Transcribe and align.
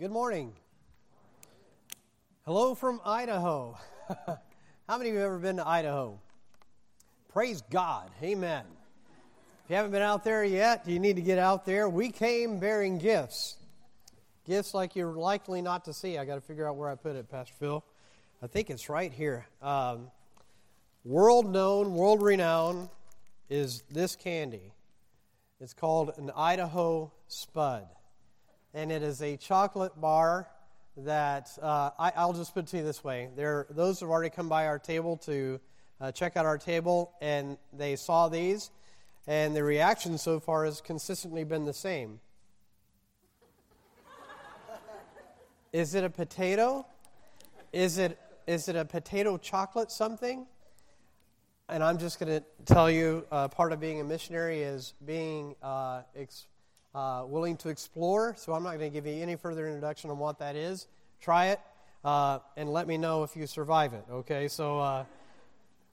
Good 0.00 0.12
morning. 0.12 0.52
Hello 2.44 2.76
from 2.76 3.00
Idaho. 3.04 3.76
How 4.88 4.96
many 4.96 5.10
of 5.10 5.16
you 5.16 5.20
have 5.22 5.26
ever 5.26 5.38
been 5.40 5.56
to 5.56 5.66
Idaho? 5.66 6.20
Praise 7.32 7.62
God. 7.68 8.08
Amen. 8.22 8.62
If 9.64 9.70
you 9.70 9.74
haven't 9.74 9.90
been 9.90 10.02
out 10.02 10.22
there 10.22 10.44
yet, 10.44 10.86
you 10.86 11.00
need 11.00 11.16
to 11.16 11.22
get 11.22 11.40
out 11.40 11.66
there. 11.66 11.88
We 11.88 12.12
came 12.12 12.60
bearing 12.60 12.98
gifts. 12.98 13.56
Gifts 14.46 14.72
like 14.72 14.94
you're 14.94 15.14
likely 15.14 15.62
not 15.62 15.86
to 15.86 15.92
see. 15.92 16.16
I 16.16 16.24
got 16.24 16.36
to 16.36 16.42
figure 16.42 16.68
out 16.68 16.76
where 16.76 16.88
I 16.88 16.94
put 16.94 17.16
it, 17.16 17.28
Pastor 17.28 17.54
Phil. 17.58 17.84
I 18.40 18.46
think 18.46 18.70
it's 18.70 18.88
right 18.88 19.12
here. 19.12 19.48
Um, 19.60 20.12
world 21.04 21.50
known, 21.50 21.94
world 21.94 22.22
renowned 22.22 22.88
is 23.50 23.82
this 23.90 24.14
candy. 24.14 24.74
It's 25.60 25.74
called 25.74 26.12
an 26.18 26.30
Idaho 26.36 27.10
Spud 27.26 27.88
and 28.78 28.92
it 28.92 29.02
is 29.02 29.20
a 29.22 29.36
chocolate 29.36 30.00
bar 30.00 30.48
that 30.98 31.50
uh, 31.60 31.90
I, 31.98 32.24
will 32.24 32.32
just 32.32 32.54
put 32.54 32.64
it 32.64 32.66
to 32.68 32.76
you 32.76 32.84
this 32.84 33.02
way: 33.02 33.28
there, 33.34 33.66
those 33.70 33.98
have 34.00 34.08
already 34.08 34.30
come 34.30 34.48
by 34.48 34.68
our 34.68 34.78
table 34.78 35.16
to 35.18 35.58
uh, 36.00 36.12
check 36.12 36.36
out 36.36 36.46
our 36.46 36.58
table, 36.58 37.12
and 37.20 37.58
they 37.72 37.96
saw 37.96 38.28
these, 38.28 38.70
and 39.26 39.56
the 39.56 39.64
reaction 39.64 40.16
so 40.16 40.38
far 40.38 40.64
has 40.64 40.80
consistently 40.80 41.42
been 41.42 41.64
the 41.64 41.72
same. 41.72 42.20
is 45.72 45.96
it 45.96 46.04
a 46.04 46.10
potato? 46.10 46.86
Is 47.72 47.98
it 47.98 48.16
is 48.46 48.68
it 48.68 48.76
a 48.76 48.84
potato 48.84 49.38
chocolate 49.38 49.90
something? 49.90 50.46
And 51.68 51.82
I'm 51.82 51.98
just 51.98 52.20
going 52.20 52.40
to 52.40 52.44
tell 52.64 52.88
you, 52.88 53.26
uh, 53.32 53.48
part 53.48 53.72
of 53.72 53.80
being 53.80 54.00
a 54.00 54.04
missionary 54.04 54.62
is 54.62 54.94
being 55.04 55.56
uh, 55.62 56.02
uh, 56.98 57.24
willing 57.24 57.56
to 57.56 57.68
explore. 57.68 58.34
So 58.36 58.52
I'm 58.52 58.64
not 58.64 58.70
going 58.70 58.90
to 58.90 58.94
give 58.94 59.06
you 59.06 59.22
any 59.22 59.36
further 59.36 59.68
introduction 59.68 60.10
on 60.10 60.18
what 60.18 60.40
that 60.40 60.56
is. 60.56 60.88
Try 61.20 61.48
it 61.48 61.60
uh, 62.04 62.40
and 62.56 62.72
let 62.72 62.88
me 62.88 62.98
know 62.98 63.22
if 63.22 63.36
you 63.36 63.46
survive 63.46 63.92
it. 63.94 64.04
Okay, 64.10 64.48
so 64.48 64.80
uh, 64.80 65.04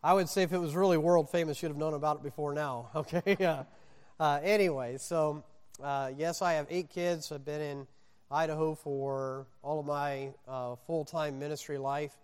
I 0.03 0.13
would 0.13 0.27
say 0.27 0.41
if 0.41 0.51
it 0.51 0.57
was 0.57 0.75
really 0.75 0.97
world 0.97 1.29
famous, 1.29 1.61
you'd 1.61 1.69
have 1.69 1.77
known 1.77 1.93
about 1.93 2.17
it 2.17 2.23
before 2.23 2.53
now. 2.53 2.89
Okay, 2.95 3.37
uh, 4.19 4.39
anyway, 4.41 4.97
so 4.97 5.43
uh, 5.83 6.09
yes, 6.17 6.41
I 6.41 6.53
have 6.53 6.65
eight 6.71 6.89
kids. 6.89 7.31
I've 7.31 7.45
been 7.45 7.61
in 7.61 7.87
Idaho 8.31 8.73
for 8.73 9.45
all 9.61 9.79
of 9.79 9.85
my 9.85 10.29
uh, 10.47 10.75
full 10.87 11.05
time 11.05 11.37
ministry 11.37 11.77
life. 11.77 12.17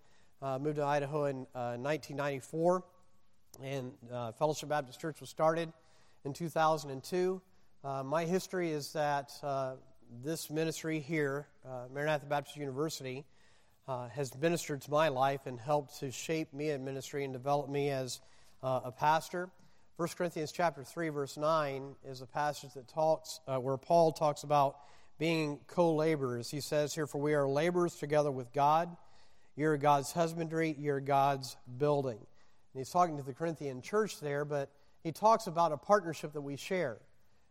moved 0.60 0.76
to 0.76 0.84
Idaho 0.84 1.26
in 1.26 1.46
1994, 1.52 2.82
and 3.62 3.92
Fellowship 4.36 4.68
Baptist 4.70 5.00
Church 5.00 5.20
was 5.20 5.30
started 5.30 5.72
in 6.24 6.32
2002. 6.32 7.40
Uh, 7.84 8.00
my 8.04 8.24
history 8.24 8.70
is 8.70 8.92
that 8.92 9.32
uh, 9.42 9.72
this 10.22 10.50
ministry 10.50 11.00
here, 11.00 11.48
uh, 11.66 11.86
Maranatha 11.92 12.26
Baptist 12.26 12.56
University, 12.56 13.24
uh, 13.88 14.06
has 14.10 14.32
ministered 14.38 14.80
to 14.82 14.90
my 14.92 15.08
life 15.08 15.46
and 15.46 15.58
helped 15.58 15.98
to 15.98 16.12
shape 16.12 16.54
me 16.54 16.70
in 16.70 16.84
ministry 16.84 17.24
and 17.24 17.32
develop 17.32 17.68
me 17.68 17.90
as 17.90 18.20
uh, 18.62 18.82
a 18.84 18.92
pastor. 18.92 19.50
1 19.96 20.08
Corinthians 20.16 20.52
chapter 20.52 20.84
3, 20.84 21.08
verse 21.08 21.36
9 21.36 21.96
is 22.08 22.20
a 22.20 22.26
passage 22.26 22.72
that 22.74 22.86
talks 22.86 23.40
uh, 23.48 23.56
where 23.56 23.76
Paul 23.76 24.12
talks 24.12 24.44
about 24.44 24.76
being 25.18 25.58
co-laborers. 25.66 26.48
He 26.52 26.60
says 26.60 26.94
here, 26.94 27.08
For 27.08 27.20
we 27.20 27.34
are 27.34 27.48
laborers 27.48 27.96
together 27.96 28.30
with 28.30 28.52
God. 28.52 28.96
You're 29.56 29.76
God's 29.76 30.12
husbandry, 30.12 30.76
you're 30.78 31.00
God's 31.00 31.56
building. 31.78 32.18
And 32.18 32.80
he's 32.80 32.90
talking 32.90 33.16
to 33.16 33.24
the 33.24 33.34
Corinthian 33.34 33.82
church 33.82 34.20
there, 34.20 34.44
but 34.44 34.70
he 35.02 35.10
talks 35.10 35.48
about 35.48 35.72
a 35.72 35.76
partnership 35.76 36.32
that 36.34 36.42
we 36.42 36.54
share. 36.56 36.98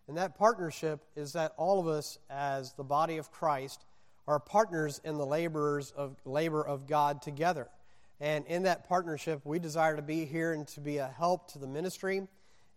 And 0.08 0.18
that 0.18 0.38
partnership 0.38 1.02
is 1.16 1.34
that 1.34 1.54
all 1.58 1.80
of 1.80 1.88
us, 1.88 2.18
as 2.30 2.74
the 2.74 2.84
body 2.84 3.18
of 3.18 3.32
Christ, 3.32 3.86
are 4.28 4.40
partners 4.40 5.00
in 5.04 5.18
the 5.18 5.26
laborers 5.26 5.92
of 5.92 6.16
labor 6.26 6.66
of 6.66 6.88
God 6.88 7.22
together. 7.22 7.68
And 8.20 8.46
in 8.46 8.64
that 8.64 8.88
partnership, 8.88 9.42
we 9.46 9.58
desire 9.58 9.96
to 9.96 10.02
be 10.02 10.26
here 10.26 10.54
and 10.54 10.68
to 10.70 10.80
be 10.80 10.98
a 10.98 11.08
help 11.08 11.52
to 11.54 11.60
the 11.60 11.68
ministry. 11.68 12.28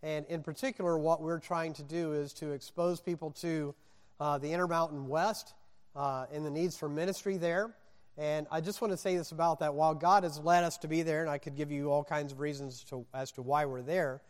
And 0.02 0.26
in 0.26 0.42
particular, 0.42 0.96
what 0.98 1.20
we're 1.20 1.38
trying 1.38 1.74
to 1.74 1.82
do 1.82 2.12
is 2.12 2.32
to 2.34 2.52
expose 2.52 3.00
people 3.00 3.30
to 3.42 3.74
uh, 4.20 4.38
the 4.38 4.52
Intermountain 4.52 5.08
West 5.08 5.54
uh, 5.94 6.26
and 6.32 6.46
the 6.46 6.50
needs 6.50 6.76
for 6.76 6.88
ministry 6.88 7.36
there. 7.36 7.74
And 8.16 8.46
I 8.50 8.60
just 8.60 8.80
want 8.80 8.92
to 8.92 8.96
say 8.96 9.16
this 9.16 9.32
about 9.32 9.58
that. 9.60 9.74
While 9.74 9.94
God 9.94 10.22
has 10.22 10.38
led 10.38 10.62
us 10.62 10.78
to 10.78 10.88
be 10.88 11.02
there, 11.02 11.20
and 11.20 11.30
I 11.30 11.38
could 11.38 11.56
give 11.56 11.72
you 11.72 11.90
all 11.90 12.04
kinds 12.04 12.32
of 12.32 12.40
reasons 12.40 12.84
to, 12.84 13.04
as 13.12 13.32
to 13.32 13.42
why 13.42 13.64
we're 13.64 13.82
there, 13.82 14.22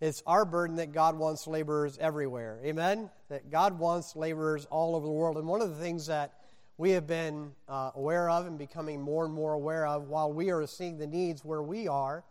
it's 0.00 0.22
our 0.26 0.44
burden 0.44 0.76
that 0.76 0.92
God 0.92 1.18
wants 1.18 1.46
laborers 1.46 1.98
everywhere. 1.98 2.60
Amen? 2.64 3.10
That 3.30 3.50
God 3.50 3.78
wants 3.78 4.14
laborers 4.14 4.64
all 4.66 4.94
over 4.94 5.06
the 5.06 5.12
world. 5.12 5.36
And 5.36 5.46
one 5.46 5.60
of 5.60 5.70
the 5.70 5.82
things 5.82 6.06
that 6.06 6.34
we 6.76 6.90
have 6.90 7.06
been 7.06 7.52
uh, 7.68 7.90
aware 7.96 8.30
of 8.30 8.46
and 8.46 8.56
becoming 8.56 9.00
more 9.00 9.24
and 9.24 9.34
more 9.34 9.54
aware 9.54 9.86
of 9.86 10.08
while 10.08 10.32
we 10.32 10.50
are 10.50 10.64
seeing 10.66 10.98
the 10.98 11.06
needs 11.06 11.44
where 11.44 11.62
we 11.62 11.88
are, 11.88 12.22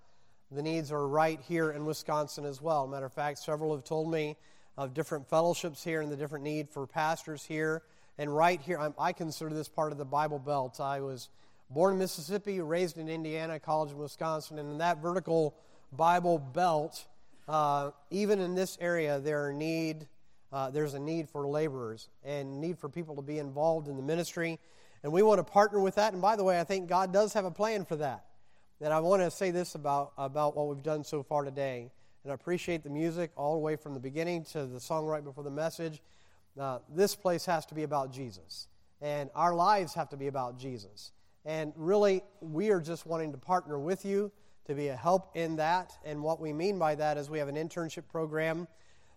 the 0.52 0.62
needs 0.62 0.94
are 0.94 1.06
right 1.06 1.42
here 1.42 1.72
in 1.72 1.86
Wisconsin 1.86 2.46
as 2.46 2.62
well. 2.62 2.88
Matter 2.88 3.08
of 3.08 3.14
fact, 3.14 3.40
several 3.40 3.76
have 3.76 3.84
told 3.84 4.10
me 4.10 4.38
of 4.78 4.94
different 4.94 5.28
fellowships 5.28 5.84
here 5.84 6.00
and 6.00 6.10
the 6.10 6.16
different 6.16 6.46
need 6.46 6.70
for 6.70 6.88
pastors 6.88 7.44
here. 7.44 7.82
And 8.18 8.34
right 8.34 8.62
here, 8.62 8.80
I'm, 8.80 8.94
i 8.98 9.12
consider 9.12 9.54
this 9.54 9.68
part 9.68 9.92
of 9.92 9.98
the 9.98 10.06
Bible 10.06 10.40
Belt. 10.40 10.80
I 10.80 11.02
was 11.02 11.30
born 11.70 11.94
in 11.94 12.00
Mississippi, 12.00 12.62
raised 12.62 12.98
in 12.98 13.10
Indiana, 13.10 13.60
college 13.60 13.92
in 13.92 13.98
Wisconsin, 13.98 14.58
and 14.58 14.72
in 14.72 14.78
that 14.78 15.02
vertical 15.02 15.54
Bible 15.92 16.40
belt, 16.40 17.06
uh, 17.48 17.92
even 18.10 18.40
in 18.40 18.56
this 18.56 18.78
area, 18.82 19.20
there 19.20 19.46
are 19.48 19.54
need, 19.54 20.08
uh, 20.52 20.70
there's 20.70 20.94
a 20.94 21.00
need 21.00 21.30
for 21.30 21.48
laborers 21.48 22.10
and 22.24 22.60
need 22.60 22.78
for 22.78 22.90
people 22.90 23.16
to 23.16 23.22
be 23.22 23.40
involved 23.40 23.88
in 23.88 23.96
the 23.96 24.04
ministry. 24.04 24.60
And 25.04 25.12
we 25.12 25.24
want 25.24 25.40
to 25.40 25.44
partner 25.44 25.80
with 25.80 25.96
that. 25.96 26.14
And 26.14 26.22
by 26.22 26.36
the 26.36 26.44
way, 26.44 26.60
I 26.60 26.64
think 26.64 26.90
God 26.90 27.14
does 27.14 27.34
have 27.34 27.46
a 27.46 27.52
plan 27.52 27.86
for 27.86 27.96
that. 27.98 28.26
And 28.82 28.94
I 28.94 29.00
want 29.00 29.22
to 29.24 29.32
say 29.32 29.52
this 29.52 29.76
about, 29.76 30.12
about 30.18 30.56
what 30.56 30.68
we've 30.68 30.84
done 30.84 31.04
so 31.04 31.24
far 31.24 31.44
today. 31.44 31.92
And 32.24 32.32
I 32.32 32.36
appreciate 32.36 32.84
the 32.84 32.90
music 32.90 33.32
all 33.36 33.54
the 33.54 33.60
way 33.60 33.76
from 33.76 33.94
the 33.94 34.00
beginning 34.00 34.44
to 34.52 34.66
the 34.66 34.80
song 34.80 35.06
right 35.06 35.24
before 35.24 35.44
the 35.44 35.52
message. 35.52 36.02
Uh, 36.60 36.80
this 36.94 37.16
place 37.16 37.46
has 37.46 37.66
to 37.68 37.76
be 37.76 37.84
about 37.84 38.12
Jesus. 38.12 38.68
And 39.02 39.30
our 39.36 39.56
lives 39.56 39.94
have 39.94 40.10
to 40.10 40.18
be 40.18 40.28
about 40.28 40.60
Jesus. 40.60 41.12
And 41.46 41.72
really, 41.76 42.24
we 42.42 42.72
are 42.72 42.82
just 42.82 43.06
wanting 43.06 43.32
to 43.32 43.38
partner 43.38 43.80
with 43.80 44.04
you 44.04 44.32
to 44.68 44.76
be 44.76 44.90
a 44.90 44.96
help 44.96 45.36
in 45.36 45.56
that. 45.56 45.94
And 46.06 46.22
what 46.22 46.40
we 46.40 46.54
mean 46.54 46.78
by 46.78 46.96
that 46.96 47.18
is 47.18 47.30
we 47.30 47.40
have 47.40 47.48
an 47.48 47.56
internship 47.56 48.04
program 48.12 48.68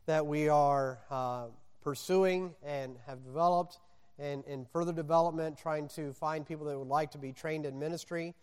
that 0.06 0.26
we 0.26 0.48
are 0.48 0.98
uh, 1.10 1.46
pursuing 1.82 2.54
and 2.64 2.96
have 3.06 3.24
developed 3.24 3.78
and 4.18 4.44
in 4.44 4.66
further 4.66 4.92
development, 4.92 5.58
trying 5.58 5.88
to 5.88 6.12
find 6.12 6.46
people 6.46 6.66
that 6.66 6.78
would 6.78 6.88
like 6.88 7.10
to 7.12 7.18
be 7.18 7.32
trained 7.32 7.64
in 7.64 7.78
ministry. 7.78 8.34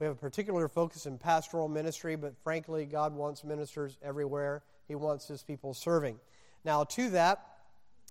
We 0.00 0.06
have 0.06 0.16
a 0.16 0.18
particular 0.18 0.66
focus 0.66 1.06
in 1.06 1.18
pastoral 1.18 1.68
ministry, 1.68 2.16
but 2.16 2.34
frankly, 2.42 2.86
God 2.86 3.14
wants 3.14 3.44
ministers 3.44 3.98
everywhere. 4.02 4.62
He 4.88 4.94
wants 4.94 5.28
His 5.28 5.42
people 5.42 5.74
serving. 5.74 6.18
Now, 6.64 6.84
to 6.84 7.10
that, 7.10 7.44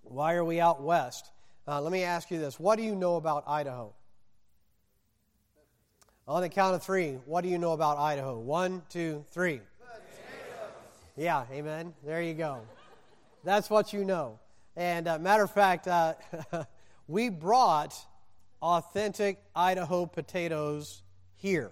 why 0.03 0.35
are 0.35 0.45
we 0.45 0.59
out 0.59 0.81
west? 0.81 1.31
Uh, 1.67 1.81
let 1.81 1.91
me 1.91 2.03
ask 2.03 2.29
you 2.29 2.39
this 2.39 2.59
What 2.59 2.77
do 2.77 2.83
you 2.83 2.95
know 2.95 3.15
about 3.15 3.43
Idaho? 3.47 3.93
On 6.27 6.41
the 6.41 6.49
count 6.49 6.73
of 6.73 6.81
three, 6.81 7.19
what 7.27 7.41
do 7.41 7.49
you 7.49 7.59
know 7.59 7.73
about 7.73 7.99
Idaho? 7.99 8.39
One, 8.39 8.81
two, 8.89 9.23
three. 9.29 9.61
Yeah, 11.15 11.45
amen. 11.51 11.93
There 12.03 12.19
you 12.19 12.33
go. 12.33 12.61
That's 13.43 13.69
what 13.69 13.93
you 13.93 14.03
know. 14.03 14.39
And 14.75 15.07
uh, 15.07 15.19
matter 15.19 15.43
of 15.43 15.51
fact, 15.51 15.87
uh, 15.87 16.15
we 17.07 17.29
brought 17.29 17.93
authentic 18.59 19.39
Idaho 19.55 20.07
potatoes 20.07 21.03
here, 21.35 21.69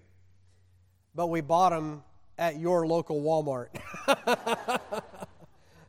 but 1.16 1.28
we 1.28 1.42
bought 1.42 1.72
them 1.72 2.04
at 2.38 2.60
your 2.60 2.86
local 2.86 3.24
Walmart. 3.24 3.70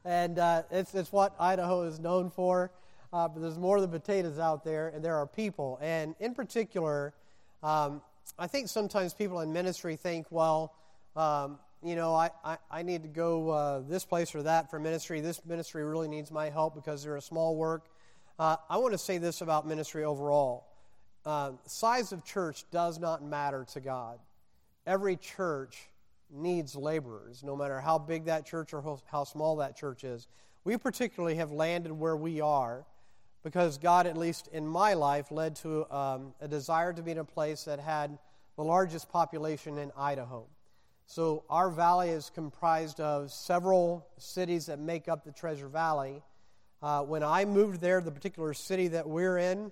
and 0.07 0.39
uh, 0.39 0.63
it's, 0.71 0.95
it's 0.95 1.13
what 1.13 1.35
Idaho 1.39 1.83
is 1.83 2.01
known 2.01 2.31
for. 2.31 2.71
Uh, 3.13 3.29
but 3.29 3.43
there's 3.43 3.59
more 3.59 3.79
than 3.83 3.91
potatoes 3.91 4.39
out 4.39 4.65
there, 4.65 4.89
and 4.89 5.05
there 5.05 5.17
are 5.17 5.27
people. 5.27 5.79
And 5.83 6.15
in 6.19 6.35
particular, 6.35 7.13
um, 7.63 8.01
I 8.39 8.47
think 8.47 8.69
sometimes 8.69 9.15
people 9.15 9.41
in 9.41 9.53
ministry 9.53 9.97
think, 9.97 10.27
well, 10.31 10.75
um, 11.17 11.59
you 11.83 11.97
know, 11.97 12.15
I, 12.15 12.31
I, 12.45 12.59
I, 12.71 12.83
need 12.83 13.03
to 13.03 13.09
go 13.09 13.51
uh, 13.51 13.81
this 13.81 14.05
place 14.05 14.35
or 14.35 14.43
that 14.43 14.71
for 14.71 14.81
ministry. 14.81 15.21
This 15.21 15.41
ministry 15.45 15.85
really 15.85 16.09
needs 16.09 16.33
my 16.33 16.51
help 16.51 16.75
because 16.75 17.05
they're 17.05 17.17
a 17.17 17.23
small 17.23 17.55
work. 17.57 17.87
Uh, 18.39 18.57
I 18.69 18.79
want 18.79 18.93
to 18.93 18.99
say 18.99 19.19
this 19.19 19.43
about 19.43 19.67
ministry 19.67 20.05
overall 20.05 20.67
uh, 21.27 21.53
size 21.67 22.13
of 22.13 22.25
church 22.25 22.65
does 22.71 22.99
not 22.99 23.25
matter 23.25 23.65
to 23.73 23.81
God. 23.81 24.19
Every 24.87 25.17
church 25.17 25.89
needs 26.31 26.77
laborers, 26.77 27.43
no 27.43 27.57
matter 27.57 27.81
how 27.81 27.99
big 27.99 28.27
that 28.27 28.45
church 28.47 28.75
or 28.75 28.99
how 29.07 29.25
small 29.25 29.57
that 29.57 29.77
church 29.77 30.05
is. 30.05 30.27
We 30.65 30.77
particularly 30.77 31.37
have 31.37 31.51
landed 31.51 31.93
where 31.93 32.17
we 32.17 32.41
are 32.41 32.85
because 33.45 33.77
God, 33.77 34.07
at 34.07 34.17
least 34.17 34.49
in 34.53 34.67
my 34.67 34.95
life, 34.95 35.31
led 35.31 35.55
to 35.57 35.89
um, 35.95 36.35
a 36.41 36.49
desire 36.49 36.93
to 36.95 37.03
be 37.03 37.13
in 37.13 37.19
a 37.19 37.25
place 37.25 37.65
that 37.65 37.79
had 37.79 38.19
the 38.57 38.65
largest 38.65 39.11
population 39.11 39.77
in 39.79 39.93
Idaho. 39.97 40.47
So 41.07 41.45
our 41.51 41.71
valley 41.71 42.09
is 42.09 42.31
comprised 42.35 42.99
of 42.99 43.31
several 43.31 44.07
cities 44.17 44.67
that 44.67 44.79
make 44.79 45.09
up 45.09 45.25
the 45.25 45.33
Treasure 45.33 45.69
Valley. 45.69 46.23
Uh, 46.83 47.03
when 47.03 47.23
I 47.23 47.45
moved 47.45 47.83
there, 47.83 48.01
the 48.01 48.11
particular 48.11 48.55
city 48.55 48.89
that 48.89 49.07
we're 49.07 49.37
in, 49.37 49.71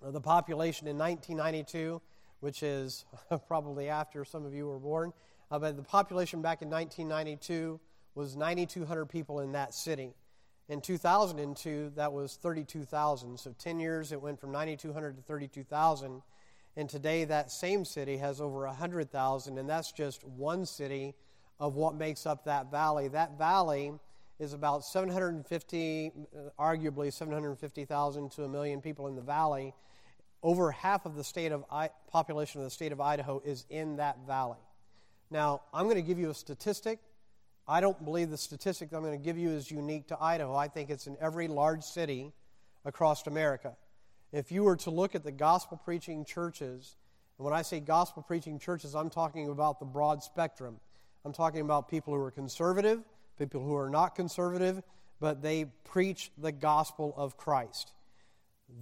the 0.00 0.20
population 0.20 0.86
in 0.86 0.96
1992, 0.96 2.00
which 2.38 2.62
is 2.62 3.04
probably 3.48 3.88
after 3.88 4.24
some 4.24 4.46
of 4.46 4.54
you 4.54 4.68
were 4.68 4.78
born, 4.78 5.12
uh, 5.50 5.58
but 5.58 5.76
the 5.76 5.82
population 5.82 6.42
back 6.42 6.62
in 6.62 6.70
1992 6.70 7.80
was 8.14 8.36
9,200 8.36 9.06
people 9.06 9.40
in 9.40 9.52
that 9.52 9.74
city. 9.74 10.14
In 10.68 10.80
2002, 10.80 11.92
that 11.96 12.12
was 12.12 12.38
32,000. 12.40 13.38
So 13.38 13.54
10 13.58 13.80
years, 13.80 14.12
it 14.12 14.20
went 14.20 14.40
from 14.40 14.50
9,200 14.50 15.16
to 15.16 15.22
32,000. 15.22 16.22
And 16.76 16.88
today, 16.88 17.24
that 17.24 17.52
same 17.52 17.84
city 17.84 18.16
has 18.16 18.40
over 18.40 18.66
100,000, 18.66 19.58
and 19.58 19.68
that's 19.68 19.92
just 19.92 20.24
one 20.24 20.64
city 20.64 21.14
of 21.60 21.76
what 21.76 21.94
makes 21.94 22.26
up 22.26 22.44
that 22.46 22.70
valley. 22.70 23.08
That 23.08 23.38
valley 23.38 23.92
is 24.38 24.54
about 24.54 24.84
750, 24.84 26.12
uh, 26.16 26.38
arguably 26.60 27.12
750,000 27.12 28.30
to 28.32 28.44
a 28.44 28.48
million 28.48 28.80
people 28.80 29.06
in 29.06 29.14
the 29.14 29.22
valley. 29.22 29.74
Over 30.42 30.72
half 30.72 31.06
of 31.06 31.14
the 31.14 31.24
state 31.24 31.52
of 31.52 31.64
I, 31.70 31.90
population 32.10 32.60
of 32.60 32.64
the 32.64 32.70
state 32.70 32.90
of 32.90 33.00
Idaho 33.00 33.40
is 33.44 33.66
in 33.70 33.96
that 33.96 34.26
valley. 34.26 34.58
Now, 35.30 35.62
I'm 35.72 35.84
going 35.84 35.96
to 35.96 36.02
give 36.02 36.18
you 36.18 36.30
a 36.30 36.34
statistic. 36.34 36.98
I 37.66 37.80
don't 37.80 38.04
believe 38.04 38.30
the 38.30 38.36
statistic 38.36 38.92
I'm 38.92 39.02
going 39.02 39.18
to 39.18 39.24
give 39.24 39.38
you 39.38 39.50
is 39.50 39.70
unique 39.70 40.08
to 40.08 40.22
Idaho. 40.22 40.54
I 40.54 40.68
think 40.68 40.90
it's 40.90 41.06
in 41.06 41.16
every 41.20 41.48
large 41.48 41.82
city 41.82 42.32
across 42.84 43.26
America. 43.26 43.74
If 44.32 44.52
you 44.52 44.64
were 44.64 44.76
to 44.76 44.90
look 44.90 45.14
at 45.14 45.24
the 45.24 45.32
gospel 45.32 45.80
preaching 45.82 46.24
churches, 46.24 46.96
and 47.38 47.44
when 47.44 47.54
I 47.54 47.62
say 47.62 47.80
gospel 47.80 48.22
preaching 48.22 48.58
churches, 48.58 48.94
I'm 48.94 49.08
talking 49.08 49.48
about 49.48 49.78
the 49.80 49.86
broad 49.86 50.22
spectrum. 50.22 50.78
I'm 51.24 51.32
talking 51.32 51.62
about 51.62 51.88
people 51.88 52.12
who 52.12 52.20
are 52.20 52.30
conservative, 52.30 53.02
people 53.38 53.62
who 53.62 53.74
are 53.76 53.88
not 53.88 54.14
conservative, 54.14 54.82
but 55.18 55.40
they 55.40 55.64
preach 55.84 56.30
the 56.36 56.52
gospel 56.52 57.14
of 57.16 57.38
Christ. 57.38 57.92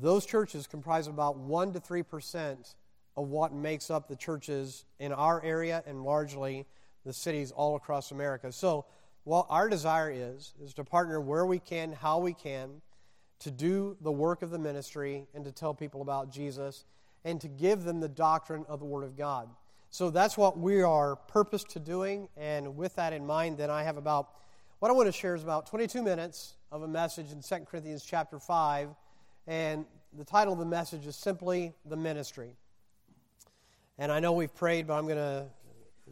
Those 0.00 0.26
churches 0.26 0.66
comprise 0.66 1.06
about 1.06 1.36
1 1.36 1.74
to 1.74 1.80
3% 1.80 2.74
of 3.16 3.28
what 3.28 3.52
makes 3.52 3.90
up 3.90 4.08
the 4.08 4.16
churches 4.16 4.84
in 4.98 5.12
our 5.12 5.42
area 5.44 5.84
and 5.86 6.02
largely 6.02 6.66
the 7.04 7.12
cities 7.12 7.50
all 7.50 7.76
across 7.76 8.10
America. 8.10 8.52
So, 8.52 8.84
what 9.24 9.46
our 9.50 9.68
desire 9.68 10.10
is, 10.10 10.52
is 10.62 10.74
to 10.74 10.84
partner 10.84 11.20
where 11.20 11.46
we 11.46 11.60
can, 11.60 11.92
how 11.92 12.18
we 12.18 12.32
can, 12.34 12.82
to 13.40 13.50
do 13.50 13.96
the 14.00 14.10
work 14.10 14.42
of 14.42 14.50
the 14.50 14.58
ministry 14.58 15.26
and 15.34 15.44
to 15.44 15.52
tell 15.52 15.74
people 15.74 16.02
about 16.02 16.30
Jesus 16.30 16.84
and 17.24 17.40
to 17.40 17.48
give 17.48 17.84
them 17.84 18.00
the 18.00 18.08
doctrine 18.08 18.64
of 18.68 18.80
the 18.80 18.84
Word 18.84 19.04
of 19.04 19.16
God. 19.16 19.48
So 19.90 20.10
that's 20.10 20.36
what 20.36 20.58
we 20.58 20.82
are 20.82 21.16
purposed 21.16 21.70
to 21.70 21.80
doing. 21.80 22.28
And 22.36 22.76
with 22.76 22.96
that 22.96 23.12
in 23.12 23.26
mind, 23.26 23.58
then 23.58 23.70
I 23.70 23.82
have 23.82 23.96
about, 23.96 24.30
what 24.78 24.90
I 24.90 24.94
want 24.94 25.06
to 25.06 25.12
share 25.12 25.34
is 25.34 25.42
about 25.42 25.66
22 25.66 26.02
minutes 26.02 26.54
of 26.72 26.82
a 26.82 26.88
message 26.88 27.30
in 27.30 27.42
2 27.42 27.64
Corinthians 27.66 28.02
chapter 28.04 28.38
5. 28.38 28.88
And 29.46 29.84
the 30.16 30.24
title 30.24 30.52
of 30.52 30.58
the 30.58 30.64
message 30.64 31.06
is 31.06 31.14
simply 31.14 31.74
The 31.84 31.96
Ministry. 31.96 32.56
And 33.98 34.10
I 34.10 34.18
know 34.18 34.32
we've 34.32 34.54
prayed, 34.54 34.86
but 34.86 34.94
I'm 34.94 35.04
going 35.04 35.16
to 35.16 35.46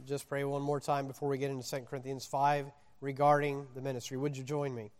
just 0.06 0.28
pray 0.28 0.44
one 0.44 0.62
more 0.62 0.80
time 0.80 1.06
before 1.06 1.28
we 1.28 1.38
get 1.38 1.50
into 1.50 1.68
2 1.68 1.80
Corinthians 1.82 2.24
5 2.26 2.66
regarding 3.00 3.66
the 3.74 3.80
ministry. 3.80 4.16
Would 4.16 4.36
you 4.36 4.44
join 4.44 4.74
me? 4.74 4.90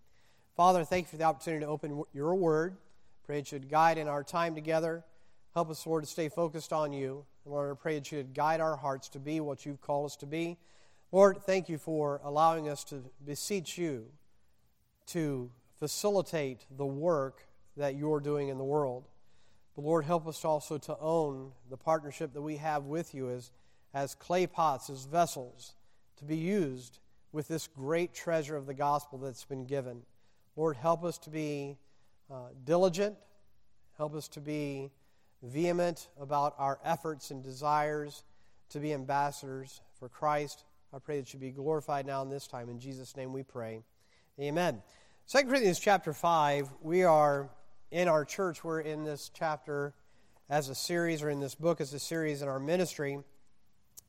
Father, 0.57 0.85
thank 0.85 1.07
you 1.07 1.11
for 1.11 1.17
the 1.17 1.25
opportunity 1.25 1.65
to 1.65 1.71
open 1.71 2.05
your 2.13 2.35
word. 2.35 2.77
Pray 3.25 3.39
it 3.39 3.47
should 3.47 3.71
guide 3.71 3.99
in 3.99 4.09
our 4.09 4.25
time 4.25 4.55
together. 4.55 5.05
Help 5.55 5.71
us, 5.71 5.87
Lord, 5.87 6.05
to 6.05 6.11
stay 6.11 6.29
focused 6.29 6.73
on 6.73 6.93
you. 6.93 7.25
Lord, 7.45 7.71
I 7.71 7.75
pray 7.75 7.95
that 7.95 8.11
you 8.13 8.19
would 8.19 8.35
guide 8.35 8.61
our 8.61 8.77
hearts 8.77 9.09
to 9.11 9.19
be 9.19 9.41
what 9.41 9.65
you've 9.65 9.81
called 9.81 10.07
us 10.07 10.17
to 10.17 10.27
be. 10.27 10.59
Lord, 11.13 11.39
thank 11.43 11.69
you 11.69 11.79
for 11.79 12.21
allowing 12.23 12.69
us 12.69 12.85
to 12.85 13.03
beseech 13.25 13.79
you 13.79 14.07
to 15.09 15.51
facilitate 15.79 16.67
the 16.77 16.87
work 16.87 17.47
that 17.77 17.97
you're 17.97 18.21
doing 18.21 18.49
in 18.49 18.59
the 18.59 18.65
world. 18.65 19.09
But 19.75 19.85
Lord, 19.85 20.05
help 20.05 20.27
us 20.27 20.45
also 20.45 20.79
to 20.79 20.97
own 21.01 21.53
the 21.69 21.77
partnership 21.77 22.33
that 22.35 22.43
we 22.43 22.59
have 22.59 22.85
with 22.85 23.15
you 23.15 23.31
as, 23.31 23.51
as 23.95 24.15
clay 24.15 24.47
pots, 24.47 24.91
as 24.91 25.05
vessels, 25.05 25.75
to 26.17 26.25
be 26.25 26.37
used 26.37 26.99
with 27.33 27.49
this 27.49 27.67
great 27.67 28.15
treasure 28.15 28.57
of 28.57 28.67
the 28.67 28.75
gospel 28.75 29.19
that's 29.19 29.45
been 29.45 29.65
given. 29.65 30.03
Lord, 30.57 30.77
help 30.77 31.05
us 31.05 31.19
to 31.19 31.31
be 31.31 31.79
uh, 32.31 32.49
diligent. 32.65 33.17
Help 33.97 34.15
us 34.15 34.29
to 34.29 34.41
be 34.41 34.91
vehement 35.43 36.09
about 36.21 36.55
our 36.59 36.79
efforts 36.85 37.31
and 37.31 37.43
desires 37.43 38.25
to 38.71 38.79
be 38.79 38.93
ambassadors 38.93 39.81
for 39.99 40.09
Christ. 40.09 40.65
I 40.93 40.99
pray 40.99 41.19
that 41.19 41.33
you 41.33 41.41
be 41.41 41.51
glorified 41.51 42.07
now 42.07 42.23
in 42.23 42.31
this 42.31 42.47
time. 42.47 42.69
In 42.69 42.79
Jesus' 42.79 43.17
name 43.17 43.33
we 43.33 43.43
pray. 43.43 43.83
Amen. 44.41 44.83
2 45.29 45.45
Corinthians 45.45 45.79
chapter 45.79 46.13
5, 46.13 46.71
we 46.83 47.05
are 47.05 47.51
in 47.91 48.09
our 48.09 48.25
church, 48.25 48.65
we're 48.65 48.81
in 48.81 49.05
this 49.05 49.31
chapter 49.35 49.93
as 50.49 50.69
a 50.69 50.75
series, 50.75 51.23
or 51.23 51.31
in 51.31 51.41
this 51.41 51.55
book 51.55 51.81
as 51.81 51.93
a 51.95 51.99
series 51.99 52.43
in 52.43 52.49
our 52.49 52.59
ministry. 52.59 53.21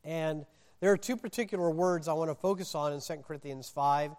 And 0.04 0.44
there 0.80 0.90
are 0.92 0.96
two 0.96 1.16
particular 1.16 1.70
words 1.70 2.08
I 2.08 2.12
want 2.12 2.30
to 2.30 2.34
focus 2.34 2.74
on 2.74 2.92
in 2.92 3.00
2 3.00 3.14
Corinthians 3.26 3.68
5 3.68 4.12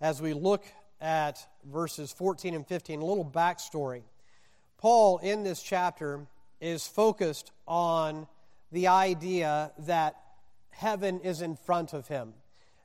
as 0.00 0.20
we 0.20 0.32
look 0.34 0.64
at 1.00 1.46
verses 1.64 2.12
14 2.12 2.54
and 2.54 2.66
15. 2.66 3.00
A 3.00 3.04
little 3.04 3.24
backstory. 3.24 4.02
Paul, 4.78 5.18
in 5.18 5.42
this 5.42 5.62
chapter, 5.62 6.26
is 6.60 6.86
focused 6.86 7.52
on 7.66 8.26
the 8.72 8.88
idea 8.88 9.72
that 9.78 10.16
heaven 10.70 11.20
is 11.20 11.40
in 11.40 11.56
front 11.56 11.92
of 11.92 12.08
him. 12.08 12.34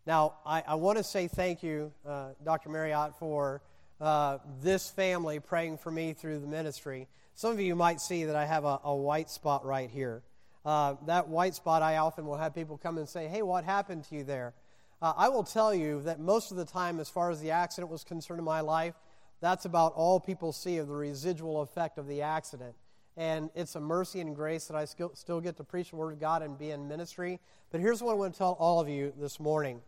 Now, 0.05 0.35
I, 0.45 0.63
I 0.67 0.75
want 0.75 0.97
to 0.97 1.03
say 1.03 1.27
thank 1.27 1.63
you, 1.63 1.91
uh, 2.07 2.29
Dr. 2.45 2.69
Marriott, 2.69 3.17
for 3.17 3.61
uh, 3.99 4.37
this 4.61 4.89
family 4.89 5.39
praying 5.39 5.79
for 5.79 5.91
me 5.91 6.13
through 6.13 6.39
the 6.39 6.47
ministry. 6.47 7.07
Some 7.33 7.51
of 7.51 7.59
you 7.59 7.75
might 7.75 7.99
see 7.99 8.23
that 8.25 8.35
I 8.35 8.45
have 8.45 8.63
a, 8.63 8.79
a 8.83 8.95
white 8.95 9.29
spot 9.29 9.65
right 9.65 9.89
here. 9.89 10.21
Uh, 10.67 10.97
that 11.05 11.29
white 11.29 11.55
spot, 11.55 11.81
I 11.81 11.95
often 11.95 12.25
will 12.25 12.35
have 12.35 12.53
people 12.53 12.77
come 12.77 12.97
and 12.97 13.07
say, 13.07 13.29
Hey, 13.29 13.41
what 13.41 13.63
happened 13.63 14.03
to 14.09 14.15
you 14.15 14.25
there? 14.25 14.53
Uh, 15.01 15.13
I 15.15 15.29
will 15.29 15.45
tell 15.45 15.73
you 15.73 16.01
that 16.01 16.19
most 16.19 16.51
of 16.51 16.57
the 16.57 16.65
time, 16.65 16.99
as 16.99 17.07
far 17.07 17.31
as 17.31 17.39
the 17.39 17.51
accident 17.51 17.89
was 17.89 18.03
concerned 18.03 18.39
in 18.39 18.43
my 18.43 18.59
life, 18.59 18.93
that's 19.39 19.63
about 19.63 19.93
all 19.93 20.19
people 20.19 20.51
see 20.51 20.75
of 20.75 20.89
the 20.89 20.93
residual 20.93 21.61
effect 21.61 21.97
of 21.97 22.05
the 22.05 22.21
accident. 22.21 22.75
And 23.15 23.49
it's 23.55 23.75
a 23.75 23.79
mercy 23.79 24.19
and 24.19 24.35
grace 24.35 24.65
that 24.65 24.75
I 24.75 24.83
still, 24.83 25.11
still 25.15 25.39
get 25.39 25.55
to 25.55 25.63
preach 25.63 25.91
the 25.91 25.95
Word 25.95 26.11
of 26.11 26.19
God 26.19 26.41
and 26.41 26.59
be 26.59 26.71
in 26.71 26.89
ministry. 26.89 27.39
But 27.71 27.79
here's 27.79 28.01
what 28.01 28.11
I 28.11 28.15
want 28.15 28.33
to 28.33 28.37
tell 28.37 28.57
all 28.59 28.81
of 28.81 28.89
you 28.89 29.13
this 29.17 29.39
morning 29.39 29.81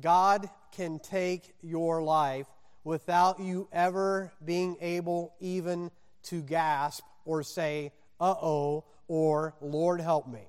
God 0.00 0.48
can 0.72 1.00
take 1.00 1.54
your 1.60 2.02
life 2.02 2.46
without 2.82 3.40
you 3.40 3.68
ever 3.74 4.32
being 4.42 4.78
able 4.80 5.34
even 5.38 5.90
to 6.22 6.40
gasp 6.40 7.04
or 7.26 7.42
say, 7.42 7.92
uh 8.18 8.34
oh, 8.40 8.84
or 9.08 9.54
Lord 9.60 10.00
help 10.00 10.28
me. 10.28 10.46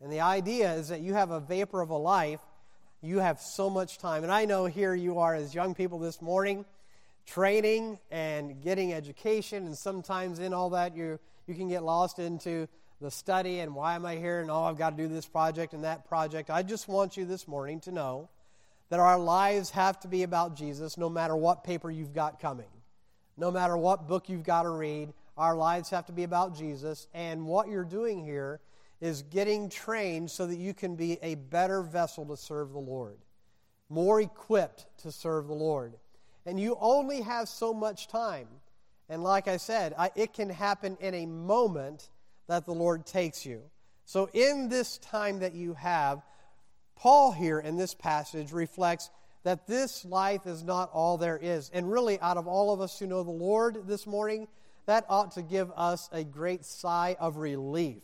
And 0.00 0.12
the 0.12 0.20
idea 0.20 0.74
is 0.74 0.88
that 0.88 1.00
you 1.00 1.14
have 1.14 1.30
a 1.30 1.40
vapor 1.40 1.80
of 1.80 1.90
a 1.90 1.96
life, 1.96 2.40
you 3.00 3.20
have 3.20 3.40
so 3.40 3.70
much 3.70 3.98
time. 3.98 4.24
And 4.24 4.32
I 4.32 4.44
know 4.44 4.66
here 4.66 4.94
you 4.94 5.20
are 5.20 5.34
as 5.34 5.54
young 5.54 5.74
people 5.74 5.98
this 5.98 6.20
morning, 6.20 6.64
training 7.24 7.98
and 8.10 8.60
getting 8.62 8.92
education, 8.92 9.64
and 9.64 9.76
sometimes 9.76 10.38
in 10.38 10.52
all 10.52 10.70
that 10.70 10.94
you 10.94 11.18
you 11.46 11.54
can 11.54 11.68
get 11.68 11.82
lost 11.84 12.18
into 12.18 12.68
the 13.00 13.10
study 13.10 13.60
and 13.60 13.74
why 13.74 13.94
am 13.94 14.04
I 14.04 14.16
here 14.16 14.40
and 14.40 14.50
oh 14.50 14.64
I've 14.64 14.78
got 14.78 14.96
to 14.96 14.96
do 14.96 15.08
this 15.08 15.26
project 15.26 15.74
and 15.74 15.84
that 15.84 16.08
project. 16.08 16.50
I 16.50 16.62
just 16.62 16.88
want 16.88 17.16
you 17.16 17.24
this 17.24 17.46
morning 17.46 17.80
to 17.80 17.92
know 17.92 18.28
that 18.88 19.00
our 19.00 19.18
lives 19.18 19.70
have 19.70 20.00
to 20.00 20.08
be 20.08 20.22
about 20.22 20.56
Jesus 20.56 20.96
no 20.96 21.08
matter 21.08 21.36
what 21.36 21.64
paper 21.64 21.90
you've 21.90 22.14
got 22.14 22.40
coming. 22.40 22.66
No 23.36 23.50
matter 23.50 23.76
what 23.76 24.08
book 24.08 24.28
you've 24.28 24.44
got 24.44 24.62
to 24.62 24.70
read, 24.70 25.12
our 25.36 25.56
lives 25.56 25.90
have 25.90 26.06
to 26.06 26.12
be 26.12 26.24
about 26.24 26.56
Jesus. 26.56 27.06
And 27.12 27.46
what 27.46 27.68
you're 27.68 27.84
doing 27.84 28.24
here 28.24 28.60
is 29.00 29.22
getting 29.22 29.68
trained 29.68 30.30
so 30.30 30.46
that 30.46 30.56
you 30.56 30.72
can 30.72 30.96
be 30.96 31.18
a 31.22 31.34
better 31.34 31.82
vessel 31.82 32.24
to 32.26 32.36
serve 32.36 32.72
the 32.72 32.78
Lord, 32.78 33.18
more 33.88 34.20
equipped 34.20 34.86
to 35.02 35.12
serve 35.12 35.46
the 35.46 35.54
Lord. 35.54 35.94
And 36.46 36.58
you 36.58 36.76
only 36.80 37.20
have 37.20 37.48
so 37.48 37.74
much 37.74 38.08
time. 38.08 38.46
And 39.08 39.22
like 39.22 39.48
I 39.48 39.58
said, 39.58 39.94
I, 39.98 40.10
it 40.14 40.32
can 40.32 40.48
happen 40.48 40.96
in 41.00 41.14
a 41.14 41.26
moment 41.26 42.08
that 42.46 42.64
the 42.64 42.72
Lord 42.74 43.06
takes 43.06 43.44
you. 43.44 43.62
So, 44.04 44.28
in 44.32 44.68
this 44.68 44.98
time 44.98 45.40
that 45.40 45.54
you 45.54 45.74
have, 45.74 46.22
Paul 46.94 47.32
here 47.32 47.58
in 47.58 47.76
this 47.76 47.92
passage 47.92 48.52
reflects 48.52 49.10
that 49.42 49.66
this 49.66 50.04
life 50.04 50.46
is 50.46 50.64
not 50.64 50.90
all 50.92 51.18
there 51.18 51.38
is. 51.40 51.70
And 51.74 51.90
really, 51.90 52.18
out 52.20 52.36
of 52.36 52.46
all 52.46 52.72
of 52.72 52.80
us 52.80 52.98
who 52.98 53.06
know 53.06 53.22
the 53.22 53.30
Lord 53.30 53.86
this 53.86 54.06
morning, 54.06 54.48
that 54.86 55.04
ought 55.08 55.32
to 55.32 55.42
give 55.42 55.70
us 55.76 56.08
a 56.12 56.24
great 56.24 56.64
sigh 56.64 57.16
of 57.20 57.36
relief. 57.36 58.02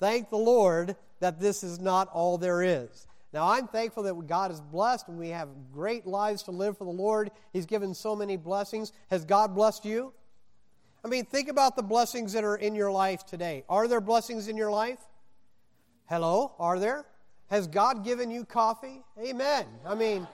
Thank 0.00 0.30
the 0.30 0.36
Lord 0.36 0.96
that 1.20 1.38
this 1.38 1.62
is 1.62 1.78
not 1.78 2.08
all 2.12 2.38
there 2.38 2.62
is. 2.62 3.06
Now, 3.32 3.48
I'm 3.48 3.66
thankful 3.66 4.02
that 4.02 4.26
God 4.26 4.50
is 4.50 4.60
blessed 4.60 5.08
and 5.08 5.18
we 5.18 5.28
have 5.28 5.48
great 5.72 6.06
lives 6.06 6.42
to 6.44 6.50
live 6.50 6.76
for 6.76 6.84
the 6.84 6.90
Lord. 6.90 7.30
He's 7.52 7.64
given 7.64 7.94
so 7.94 8.14
many 8.14 8.36
blessings. 8.36 8.92
Has 9.10 9.24
God 9.24 9.54
blessed 9.54 9.84
you? 9.84 10.12
I 11.04 11.08
mean, 11.08 11.24
think 11.24 11.48
about 11.48 11.74
the 11.74 11.82
blessings 11.82 12.34
that 12.34 12.44
are 12.44 12.56
in 12.56 12.74
your 12.74 12.92
life 12.92 13.24
today. 13.24 13.64
Are 13.68 13.88
there 13.88 14.00
blessings 14.00 14.48
in 14.48 14.56
your 14.56 14.70
life? 14.70 14.98
Hello? 16.06 16.52
Are 16.58 16.78
there? 16.78 17.06
Has 17.48 17.66
God 17.66 18.04
given 18.04 18.30
you 18.30 18.44
coffee? 18.44 19.02
Amen. 19.18 19.66
I 19.86 19.94
mean, 19.94 20.26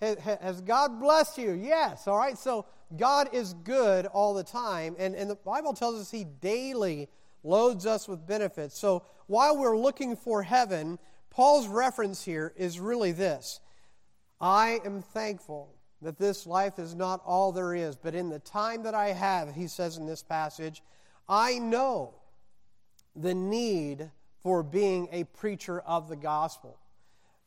has 0.00 0.60
God 0.60 1.00
blessed 1.00 1.38
you? 1.38 1.52
Yes. 1.52 2.06
All 2.08 2.16
right. 2.16 2.38
So 2.38 2.66
God 2.96 3.28
is 3.32 3.54
good 3.54 4.06
all 4.06 4.34
the 4.34 4.44
time, 4.44 4.96
and, 4.98 5.14
and 5.14 5.28
the 5.28 5.36
Bible 5.36 5.74
tells 5.74 6.00
us 6.00 6.10
He 6.10 6.24
daily 6.24 7.08
loads 7.44 7.86
us 7.86 8.08
with 8.08 8.26
benefits. 8.26 8.78
So 8.78 9.04
while 9.26 9.56
we're 9.56 9.76
looking 9.76 10.16
for 10.16 10.42
heaven, 10.42 10.98
Paul's 11.30 11.68
reference 11.68 12.24
here 12.24 12.52
is 12.56 12.80
really 12.80 13.12
this 13.12 13.60
I 14.40 14.80
am 14.84 15.02
thankful 15.02 15.74
that 16.00 16.18
this 16.18 16.46
life 16.46 16.78
is 16.78 16.94
not 16.94 17.20
all 17.24 17.52
there 17.52 17.74
is, 17.74 17.96
but 17.96 18.14
in 18.14 18.28
the 18.28 18.38
time 18.38 18.84
that 18.84 18.94
I 18.94 19.08
have, 19.08 19.54
he 19.54 19.66
says 19.66 19.96
in 19.96 20.06
this 20.06 20.22
passage, 20.22 20.82
I 21.28 21.58
know 21.58 22.14
the 23.16 23.34
need 23.34 24.10
for 24.42 24.62
being 24.62 25.08
a 25.10 25.24
preacher 25.24 25.80
of 25.80 26.08
the 26.08 26.16
gospel. 26.16 26.78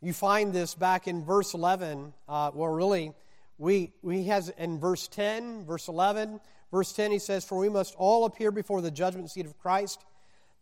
You 0.01 0.13
find 0.13 0.51
this 0.51 0.75
back 0.75 1.07
in 1.07 1.23
verse 1.23 1.53
11. 1.53 2.13
Uh, 2.27 2.51
well, 2.53 2.71
really, 2.71 3.13
we, 3.61 3.93
we 4.01 4.23
has 4.23 4.49
in 4.49 4.79
verse 4.79 5.07
10, 5.07 5.65
verse 5.65 5.87
11, 5.87 6.39
verse 6.71 6.93
10, 6.93 7.11
he 7.11 7.19
says, 7.19 7.45
For 7.45 7.59
we 7.59 7.69
must 7.69 7.93
all 7.95 8.25
appear 8.25 8.49
before 8.49 8.81
the 8.81 8.89
judgment 8.89 9.29
seat 9.29 9.45
of 9.45 9.55
Christ, 9.59 10.03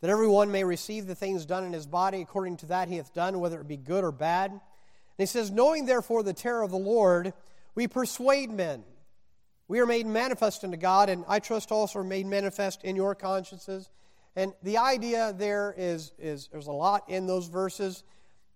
that 0.01 0.10
everyone 0.10 0.51
may 0.51 0.65
receive 0.65 1.08
the 1.08 1.15
things 1.15 1.46
done 1.46 1.63
in 1.63 1.72
his 1.72 1.88
body 1.88 2.20
according 2.20 2.58
to 2.58 2.65
that 2.65 2.89
he 2.89 2.98
hath 2.98 3.13
done, 3.13 3.39
whether 3.39 3.62
it 3.62 3.70
be 3.70 3.77
good 3.77 4.03
or 4.03 4.12
bad. 4.12 4.51
And 4.51 4.60
he 5.18 5.25
says, 5.25 5.50
Knowing 5.50 5.86
therefore 5.86 6.24
the 6.24 6.34
terror 6.34 6.62
of 6.62 6.72
the 6.72 6.77
Lord, 6.77 7.32
we 7.74 7.88
persuade 7.88 8.51
men. 8.51 8.84
We 9.70 9.79
are 9.79 9.86
made 9.86 10.06
manifest 10.06 10.65
unto 10.65 10.75
God, 10.75 11.08
and 11.08 11.24
I 11.25 11.39
trust 11.39 11.72
also 11.72 12.00
are 12.00 12.03
made 12.03 12.25
manifest 12.25 12.84
in 12.84 12.98
your 12.98 13.15
consciences. 13.15 13.89
And 14.36 14.53
the 14.62 14.77
idea 14.77 15.34
there 15.38 15.74
is, 15.77 16.12
is 16.20 16.50
there's 16.51 16.68
a 16.68 16.74
lot 16.74 17.10
in 17.10 17.27
those 17.27 17.48
verses, 17.48 18.03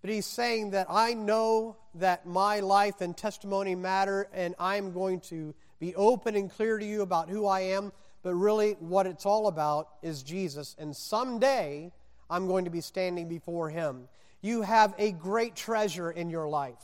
but 0.03 0.11
he's 0.11 0.25
saying 0.25 0.71
that 0.71 0.87
I 0.89 1.13
know 1.13 1.77
that 1.95 2.25
my 2.25 2.59
life 2.59 2.99
and 2.99 3.15
testimony 3.15 3.73
matter, 3.73 4.27
and 4.33 4.53
I'm 4.59 4.91
going 4.91 5.21
to 5.21 5.55
be 5.79 5.95
open 5.95 6.35
and 6.35 6.51
clear 6.51 6.77
to 6.77 6.85
you 6.85 7.03
about 7.03 7.29
who 7.29 7.47
I 7.47 7.61
am. 7.61 7.93
But 8.21 8.35
really, 8.35 8.73
what 8.79 9.07
it's 9.07 9.25
all 9.25 9.47
about 9.47 9.87
is 10.01 10.21
Jesus. 10.21 10.75
And 10.77 10.93
someday, 10.93 11.93
I'm 12.29 12.47
going 12.47 12.65
to 12.65 12.69
be 12.69 12.81
standing 12.81 13.29
before 13.29 13.69
him. 13.69 14.09
You 14.41 14.63
have 14.63 14.93
a 14.97 15.13
great 15.13 15.55
treasure 15.55 16.11
in 16.11 16.29
your 16.29 16.49
life, 16.49 16.83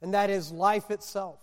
and 0.00 0.14
that 0.14 0.30
is 0.30 0.52
life 0.52 0.92
itself. 0.92 1.40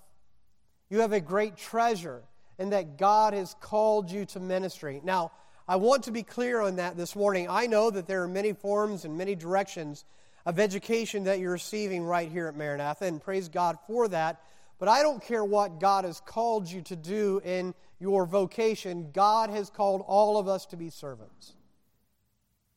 You 0.89 0.99
have 0.99 1.11
a 1.11 1.19
great 1.19 1.57
treasure, 1.57 2.21
and 2.57 2.71
that 2.71 2.97
God 2.97 3.33
has 3.33 3.57
called 3.59 4.09
you 4.09 4.23
to 4.27 4.39
ministry. 4.39 5.01
Now, 5.03 5.33
I 5.71 5.77
want 5.77 6.03
to 6.03 6.11
be 6.11 6.23
clear 6.23 6.59
on 6.59 6.75
that 6.75 6.97
this 6.97 7.15
morning. 7.15 7.47
I 7.49 7.65
know 7.65 7.89
that 7.89 8.05
there 8.05 8.23
are 8.23 8.27
many 8.27 8.51
forms 8.51 9.05
and 9.05 9.17
many 9.17 9.35
directions 9.35 10.03
of 10.45 10.59
education 10.59 11.23
that 11.23 11.39
you're 11.39 11.53
receiving 11.53 12.03
right 12.03 12.29
here 12.29 12.49
at 12.49 12.57
Maranatha, 12.57 13.05
and 13.05 13.21
praise 13.21 13.47
God 13.47 13.77
for 13.87 14.09
that. 14.09 14.41
But 14.79 14.89
I 14.89 15.01
don't 15.01 15.23
care 15.23 15.45
what 15.45 15.79
God 15.79 16.03
has 16.03 16.19
called 16.19 16.69
you 16.69 16.81
to 16.81 16.97
do 16.97 17.39
in 17.45 17.73
your 18.01 18.25
vocation. 18.25 19.11
God 19.13 19.49
has 19.49 19.69
called 19.69 20.03
all 20.05 20.37
of 20.37 20.49
us 20.49 20.65
to 20.65 20.75
be 20.75 20.89
servants. 20.89 21.53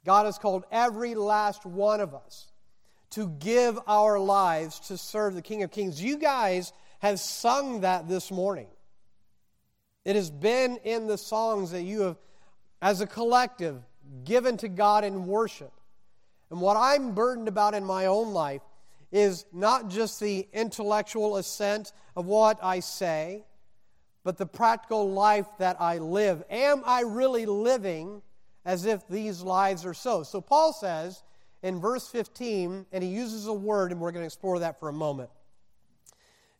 God 0.04 0.26
has 0.26 0.38
called 0.38 0.62
every 0.70 1.16
last 1.16 1.66
one 1.66 2.00
of 2.00 2.14
us 2.14 2.46
to 3.10 3.26
give 3.26 3.76
our 3.88 4.20
lives 4.20 4.78
to 4.86 4.96
serve 4.96 5.34
the 5.34 5.42
King 5.42 5.64
of 5.64 5.72
Kings. 5.72 6.00
You 6.00 6.16
guys 6.16 6.72
have 7.00 7.18
sung 7.18 7.80
that 7.80 8.06
this 8.06 8.30
morning. 8.30 8.68
It 10.04 10.14
has 10.14 10.30
been 10.30 10.76
in 10.84 11.08
the 11.08 11.18
songs 11.18 11.72
that 11.72 11.82
you 11.82 12.02
have, 12.02 12.16
as 12.84 13.00
a 13.00 13.06
collective, 13.06 13.82
given 14.24 14.58
to 14.58 14.68
God 14.68 15.04
in 15.04 15.26
worship. 15.26 15.72
And 16.50 16.60
what 16.60 16.76
I'm 16.76 17.14
burdened 17.14 17.48
about 17.48 17.72
in 17.72 17.82
my 17.82 18.04
own 18.06 18.34
life 18.34 18.60
is 19.10 19.46
not 19.54 19.88
just 19.88 20.20
the 20.20 20.46
intellectual 20.52 21.38
assent 21.38 21.94
of 22.14 22.26
what 22.26 22.62
I 22.62 22.80
say, 22.80 23.46
but 24.22 24.36
the 24.36 24.44
practical 24.44 25.10
life 25.10 25.46
that 25.58 25.80
I 25.80 25.96
live. 25.96 26.44
Am 26.50 26.82
I 26.84 27.00
really 27.00 27.46
living 27.46 28.20
as 28.66 28.84
if 28.84 29.08
these 29.08 29.40
lives 29.40 29.86
are 29.86 29.94
so? 29.94 30.22
So 30.22 30.42
Paul 30.42 30.74
says 30.74 31.22
in 31.62 31.80
verse 31.80 32.06
15, 32.08 32.84
and 32.92 33.02
he 33.02 33.08
uses 33.08 33.46
a 33.46 33.52
word, 33.54 33.92
and 33.92 34.00
we're 34.00 34.12
going 34.12 34.24
to 34.24 34.26
explore 34.26 34.58
that 34.58 34.78
for 34.78 34.90
a 34.90 34.92
moment. 34.92 35.30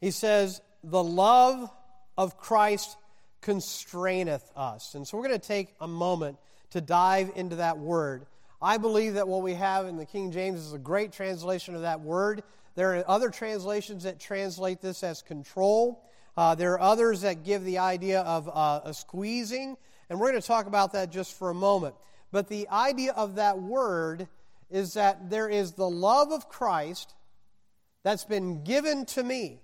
He 0.01 0.11
says, 0.11 0.63
The 0.83 1.05
love 1.05 1.71
of 2.17 2.39
Christ 2.39 2.97
constraineth 3.45 4.51
us. 4.57 4.95
And 4.95 5.07
so 5.07 5.19
we're 5.19 5.29
going 5.29 5.39
to 5.39 5.47
take 5.47 5.75
a 5.81 5.87
moment 5.87 6.39
to 6.71 6.81
dive 6.81 7.31
into 7.37 7.57
that 7.57 7.79
word. 7.79 8.25
I 8.61 8.79
believe 8.79 9.15
that 9.15 9.29
what 9.29 9.43
we 9.43 9.53
have 9.53 9.87
in 9.87 9.99
the 9.99 10.07
King 10.07 10.33
James 10.33 10.61
is 10.61 10.73
a 10.73 10.79
great 10.79 11.13
translation 11.13 11.75
of 11.75 11.83
that 11.83 12.01
word. 12.01 12.43
There 12.75 12.97
are 12.97 13.05
other 13.07 13.29
translations 13.29 14.05
that 14.05 14.19
translate 14.19 14.81
this 14.81 15.05
as 15.05 15.21
control. 15.21 16.03
Uh, 16.39 16.55
there 16.55 16.73
are 16.73 16.81
others 16.81 17.21
that 17.21 17.45
give 17.45 17.65
the 17.65 17.79
idea 17.79 18.23
of 18.23 18.49
uh, 18.49 18.81
a 18.85 18.95
squeezing, 18.95 19.77
and 20.09 20.19
we're 20.19 20.31
going 20.31 20.41
to 20.41 20.47
talk 20.47 20.67
about 20.67 20.95
that 20.95 21.13
just 21.13 21.39
for 21.39 21.51
a 21.51 21.55
moment. 21.55 21.95
But 22.33 22.49
the 22.49 22.67
idea 22.71 23.13
of 23.13 23.35
that 23.35 23.61
word 23.61 24.27
is 24.71 24.95
that 24.95 25.29
there 25.29 25.51
is 25.51 25.73
the 25.73 25.89
love 25.89 26.33
of 26.33 26.49
Christ 26.49 27.15
that's 28.03 28.25
been 28.25 28.65
given 28.65 29.05
to 29.07 29.23
me, 29.23 29.61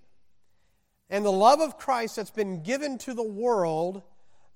and 1.11 1.25
the 1.25 1.33
love 1.33 1.61
of 1.61 1.77
Christ 1.77 2.17
that's 2.17 2.31
been 2.31 2.63
given 2.63 2.97
to 2.99 3.15
the 3.15 3.23
world 3.23 4.03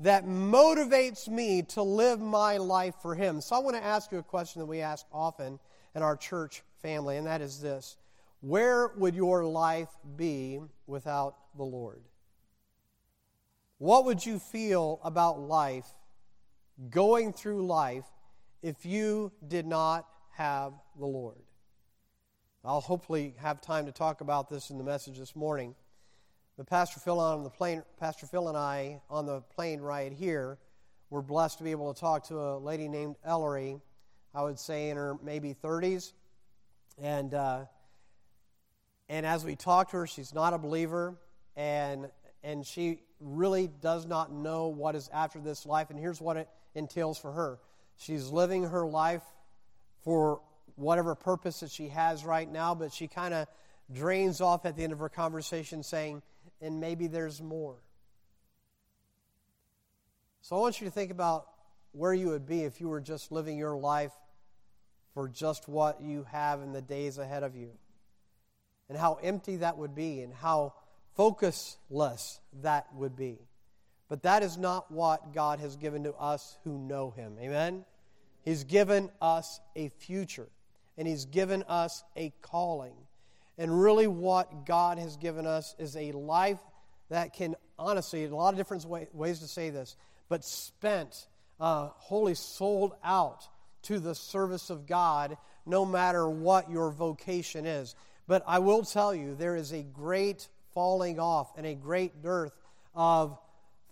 that 0.00 0.24
motivates 0.24 1.28
me 1.28 1.62
to 1.62 1.82
live 1.82 2.20
my 2.20 2.56
life 2.56 2.94
for 3.02 3.14
Him. 3.14 3.40
So 3.40 3.56
I 3.56 3.58
want 3.58 3.76
to 3.76 3.84
ask 3.84 4.12
you 4.12 4.18
a 4.18 4.22
question 4.22 4.60
that 4.60 4.66
we 4.66 4.80
ask 4.80 5.04
often 5.12 5.58
in 5.94 6.02
our 6.02 6.16
church 6.16 6.62
family, 6.80 7.16
and 7.16 7.26
that 7.26 7.40
is 7.40 7.60
this 7.60 7.96
Where 8.40 8.88
would 8.96 9.14
your 9.14 9.44
life 9.44 9.88
be 10.16 10.60
without 10.86 11.36
the 11.56 11.64
Lord? 11.64 12.02
What 13.78 14.04
would 14.04 14.24
you 14.24 14.38
feel 14.38 15.00
about 15.02 15.40
life, 15.40 15.86
going 16.90 17.32
through 17.32 17.66
life, 17.66 18.04
if 18.62 18.86
you 18.86 19.32
did 19.46 19.66
not 19.66 20.06
have 20.36 20.72
the 20.98 21.06
Lord? 21.06 21.42
I'll 22.64 22.80
hopefully 22.80 23.34
have 23.38 23.60
time 23.60 23.86
to 23.86 23.92
talk 23.92 24.20
about 24.22 24.48
this 24.48 24.70
in 24.70 24.78
the 24.78 24.84
message 24.84 25.18
this 25.18 25.36
morning. 25.36 25.74
But 26.56 26.68
Pastor 26.68 27.00
Phil 27.00 27.18
on 27.18 27.42
the 27.42 27.50
plane, 27.50 27.82
Pastor 27.98 28.26
Phil 28.26 28.48
and 28.48 28.56
I 28.56 29.00
on 29.10 29.26
the 29.26 29.40
plane 29.40 29.80
ride 29.80 30.12
here, 30.12 30.58
were 31.10 31.22
blessed 31.22 31.58
to 31.58 31.64
be 31.64 31.72
able 31.72 31.92
to 31.92 32.00
talk 32.00 32.28
to 32.28 32.38
a 32.38 32.58
lady 32.58 32.88
named 32.88 33.16
Ellery. 33.24 33.80
I 34.32 34.42
would 34.42 34.58
say 34.58 34.90
in 34.90 34.96
her 34.96 35.16
maybe 35.22 35.54
30s, 35.54 36.12
and 37.00 37.34
uh, 37.34 37.64
and 39.08 39.26
as 39.26 39.44
we 39.44 39.56
talked 39.56 39.90
to 39.92 39.98
her, 39.98 40.06
she's 40.06 40.32
not 40.32 40.54
a 40.54 40.58
believer, 40.58 41.16
and 41.56 42.08
and 42.44 42.64
she 42.64 43.00
really 43.20 43.68
does 43.80 44.06
not 44.06 44.32
know 44.32 44.68
what 44.68 44.94
is 44.94 45.10
after 45.12 45.40
this 45.40 45.66
life. 45.66 45.90
And 45.90 45.98
here's 45.98 46.20
what 46.20 46.36
it 46.36 46.48
entails 46.76 47.18
for 47.18 47.32
her: 47.32 47.58
she's 47.96 48.28
living 48.28 48.62
her 48.62 48.86
life 48.86 49.22
for 50.04 50.40
whatever 50.76 51.16
purpose 51.16 51.60
that 51.60 51.70
she 51.70 51.88
has 51.88 52.24
right 52.24 52.50
now, 52.50 52.76
but 52.76 52.92
she 52.92 53.08
kind 53.08 53.34
of 53.34 53.48
drains 53.92 54.40
off 54.40 54.64
at 54.66 54.76
the 54.76 54.84
end 54.84 54.92
of 54.92 55.00
her 55.00 55.08
conversation 55.08 55.82
saying 55.82 56.22
and 56.64 56.80
maybe 56.80 57.06
there's 57.06 57.42
more. 57.42 57.76
So 60.40 60.56
I 60.56 60.60
want 60.60 60.80
you 60.80 60.86
to 60.86 60.90
think 60.90 61.10
about 61.10 61.46
where 61.92 62.12
you 62.12 62.28
would 62.28 62.46
be 62.46 62.62
if 62.62 62.80
you 62.80 62.88
were 62.88 63.00
just 63.00 63.30
living 63.30 63.56
your 63.56 63.76
life 63.76 64.12
for 65.12 65.28
just 65.28 65.68
what 65.68 66.00
you 66.00 66.26
have 66.32 66.60
in 66.60 66.72
the 66.72 66.82
days 66.82 67.18
ahead 67.18 67.42
of 67.42 67.54
you. 67.54 67.70
And 68.88 68.98
how 68.98 69.18
empty 69.22 69.56
that 69.56 69.78
would 69.78 69.94
be, 69.94 70.20
and 70.20 70.34
how 70.34 70.74
focusless 71.18 72.40
that 72.62 72.86
would 72.94 73.16
be. 73.16 73.38
But 74.08 74.22
that 74.24 74.42
is 74.42 74.58
not 74.58 74.90
what 74.90 75.32
God 75.32 75.60
has 75.60 75.76
given 75.76 76.04
to 76.04 76.14
us 76.14 76.58
who 76.64 76.78
know 76.78 77.10
Him. 77.10 77.36
Amen? 77.40 77.84
He's 78.42 78.64
given 78.64 79.10
us 79.22 79.60
a 79.74 79.88
future, 79.88 80.48
and 80.98 81.08
He's 81.08 81.24
given 81.24 81.62
us 81.62 82.04
a 82.16 82.32
calling. 82.42 82.94
And 83.56 83.80
really, 83.80 84.06
what 84.06 84.66
God 84.66 84.98
has 84.98 85.16
given 85.16 85.46
us 85.46 85.74
is 85.78 85.96
a 85.96 86.12
life 86.12 86.58
that 87.10 87.32
can, 87.32 87.54
honestly, 87.78 88.24
a 88.24 88.34
lot 88.34 88.54
of 88.54 88.56
different 88.56 88.84
way, 88.84 89.06
ways 89.12 89.40
to 89.40 89.48
say 89.48 89.70
this, 89.70 89.96
but 90.28 90.44
spent, 90.44 91.28
uh, 91.60 91.88
wholly 91.94 92.34
sold 92.34 92.94
out 93.04 93.46
to 93.82 94.00
the 94.00 94.14
service 94.14 94.70
of 94.70 94.86
God, 94.86 95.36
no 95.66 95.84
matter 95.84 96.28
what 96.28 96.70
your 96.70 96.90
vocation 96.90 97.66
is. 97.66 97.94
But 98.26 98.42
I 98.46 98.58
will 98.58 98.82
tell 98.82 99.14
you, 99.14 99.34
there 99.34 99.56
is 99.56 99.72
a 99.72 99.82
great 99.82 100.48
falling 100.74 101.20
off 101.20 101.56
and 101.56 101.66
a 101.66 101.74
great 101.74 102.22
dearth 102.22 102.52
of 102.94 103.38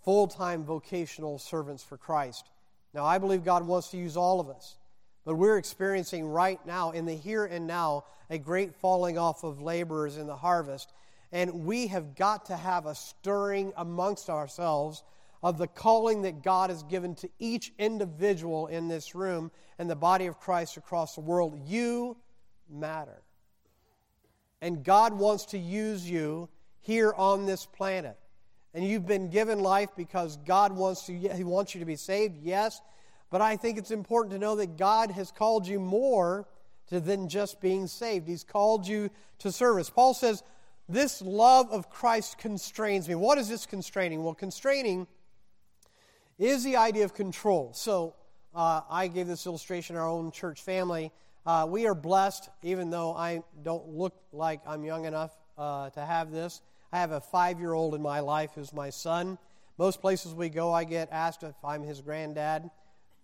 full 0.05 0.27
time 0.27 0.65
vocational 0.65 1.39
servants 1.39 1.83
for 1.83 1.97
Christ. 1.97 2.51
Now, 2.95 3.05
I 3.05 3.19
believe 3.19 3.45
God 3.45 3.67
wants 3.67 3.89
to 3.91 3.97
use 3.97 4.17
all 4.17 4.41
of 4.41 4.49
us. 4.49 4.77
But 5.25 5.37
we're 5.37 5.59
experiencing 5.59 6.27
right 6.27 6.65
now, 6.67 6.91
in 6.91 7.07
the 7.07 7.15
here 7.15 7.45
and 7.45 7.67
now, 7.67 8.05
a 8.29 8.39
great 8.39 8.75
falling 8.75 9.19
off 9.19 9.45
of 9.45 9.63
laborers 9.63 10.17
in 10.17 10.27
the 10.27 10.37
harvest. 10.37 10.93
And 11.31 11.65
we 11.65 11.87
have 11.87 12.15
got 12.15 12.47
to 12.47 12.57
have 12.57 12.87
a 12.87 12.95
stirring 12.95 13.73
amongst 13.77 14.29
ourselves 14.29 15.05
of 15.43 15.59
the 15.59 15.67
calling 15.67 16.23
that 16.23 16.43
God 16.43 16.71
has 16.71 16.83
given 16.85 17.15
to 17.17 17.29
each 17.39 17.73
individual 17.79 18.67
in 18.67 18.89
this 18.89 19.15
room 19.15 19.51
and 19.79 19.89
the 19.89 19.97
body 19.97 20.27
of 20.27 20.39
Christ 20.39 20.77
across 20.77 21.15
the 21.15 21.21
world. 21.21 21.59
You 21.67 22.17
matter. 22.71 23.23
And 24.61 24.85
God 24.85 25.13
wants 25.13 25.47
to 25.47 25.59
use 25.59 26.09
you 26.09 26.49
here 26.81 27.13
on 27.17 27.47
this 27.47 27.67
planet. 27.67 28.17
and 28.75 28.85
you've 28.85 29.07
been 29.07 29.29
given 29.29 29.61
life 29.61 29.91
because 29.97 30.37
God 30.39 30.73
wants 30.73 31.07
to 31.07 31.13
he 31.13 31.45
wants 31.45 31.75
you 31.75 31.81
to 31.81 31.87
be 31.87 31.97
saved, 31.97 32.39
yes. 32.43 32.81
But 33.33 33.41
I 33.41 33.57
think 33.57 33.79
it's 33.79 33.91
important 33.91 34.35
to 34.35 34.39
know 34.39 34.57
that 34.57 34.77
God 34.77 35.11
has 35.11 35.33
called 35.33 35.67
you 35.67 35.81
more 35.81 36.47
to 36.89 37.01
than 37.01 37.31
just 37.31 37.63
being 37.63 37.87
saved. 37.87 38.29
He's 38.29 38.45
called 38.45 38.87
you 38.87 39.09
to 39.39 39.51
service. 39.51 39.89
Paul 39.89 40.13
says, 40.13 40.43
This 40.87 41.23
love 41.23 41.71
of 41.71 41.89
Christ 41.89 42.37
constrains 42.37 43.09
me. 43.09 43.15
What 43.15 43.39
is 43.39 43.49
this 43.49 43.65
constraining? 43.65 44.23
Well, 44.23 44.35
constraining 44.35 45.07
is 46.39 46.63
the 46.63 46.77
idea 46.77 47.05
of 47.07 47.15
control. 47.15 47.73
So 47.73 48.15
uh, 48.55 48.83
I 48.91 49.09
gave 49.09 49.29
this 49.29 49.47
illustration 49.47 49.97
in 49.97 50.03
our 50.03 50.09
own 50.09 50.31
church 50.31 50.61
family. 50.61 51.11
Uh, 51.47 51.67
we 51.67 51.87
are 51.87 51.95
blessed, 51.95 52.51
even 52.63 52.91
though 52.91 53.15
I 53.15 53.43
don't 53.63 53.89
look 53.89 54.15
like 54.35 54.61
I'm 54.67 54.85
young 54.85 55.07
enough 55.07 55.33
uh, 55.57 55.89
to 55.89 56.05
have 56.05 56.33
this. 56.33 56.61
I 56.93 56.99
have 56.99 57.13
a 57.13 57.21
five 57.21 57.59
year 57.59 57.73
old 57.73 57.95
in 57.95 58.03
my 58.03 58.21
life 58.21 58.51
who's 58.55 58.75
my 58.75 58.91
son. 58.91 59.39
Most 59.79 60.03
places 60.03 60.35
we 60.35 60.51
go, 60.51 60.71
I 60.71 60.85
get 60.85 61.09
asked 61.11 61.43
if 61.43 61.55
I'm 61.65 61.83
his 61.83 62.03
granddad. 62.03 62.71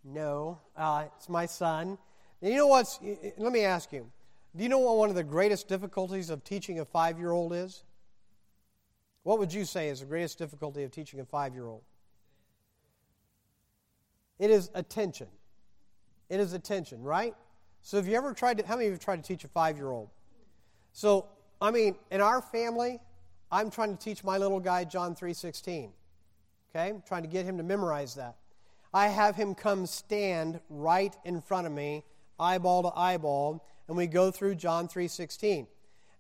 No, 0.05 0.59
uh, 0.77 1.05
it's 1.17 1.29
my 1.29 1.47
son. 1.47 1.99
And 2.41 2.53
you 2.53 2.57
know 2.57 2.67
what's, 2.67 2.99
let 3.37 3.53
me 3.53 3.65
ask 3.65 3.93
you, 3.93 4.11
do 4.57 4.63
you 4.63 4.69
know 4.69 4.79
what 4.79 4.97
one 4.97 5.11
of 5.11 5.15
the 5.15 5.25
greatest 5.25 5.69
difficulties 5.69 6.31
of 6.31 6.45
teaching 6.45 6.81
a 6.81 6.85
five 6.85 7.19
year 7.19 7.31
old 7.33 7.53
is? 7.53 7.85
What 9.23 9.39
would 9.39 9.53
you 9.53 9.65
say 9.65 9.89
is 9.89 10.01
the 10.01 10.07
greatest 10.07 10.39
difficulty 10.39 10.85
of 10.85 10.91
teaching 10.91 11.21
a 11.21 11.25
five 11.25 11.55
year 11.55 11.67
old? 11.67 11.83
It 14.39 14.51
is 14.51 14.71
attention. 14.75 15.27
It 16.29 16.41
is 16.41 16.53
attention, 16.53 17.03
right? 17.03 17.35
So, 17.83 17.97
have 17.97 18.07
you 18.07 18.17
ever 18.17 18.33
tried 18.33 18.59
to, 18.59 18.67
how 18.67 18.75
many 18.75 18.87
of 18.87 18.91
you 18.91 18.95
have 18.95 19.05
tried 19.05 19.23
to 19.23 19.27
teach 19.27 19.45
a 19.45 19.49
five 19.49 19.77
year 19.77 19.91
old? 19.91 20.11
So, 20.93 21.27
I 21.61 21.71
mean, 21.71 21.97
in 22.11 22.21
our 22.21 22.41
family, 22.41 23.01
I'm 23.51 23.71
trying 23.71 23.97
to 23.97 24.03
teach 24.03 24.25
my 24.25 24.39
little 24.39 24.61
guy 24.61 24.85
John 24.85 25.15
3:16. 25.15 25.91
Okay? 26.71 26.89
I'm 26.89 27.03
trying 27.03 27.23
to 27.23 27.29
get 27.29 27.45
him 27.45 27.57
to 27.57 27.63
memorize 27.63 28.15
that. 28.15 28.37
I 28.93 29.09
have 29.09 29.37
him 29.37 29.55
come 29.55 29.87
stand 29.87 30.61
right 30.69 31.15
in 31.25 31.41
front 31.41 31.67
of 31.67 31.73
me, 31.73 32.05
eyeball 32.39 32.83
to 32.83 32.99
eyeball, 32.99 33.65
and 33.87 33.97
we 33.97 34.07
go 34.07 34.31
through 34.31 34.55
John 34.55 34.89
3:16. 34.89 35.67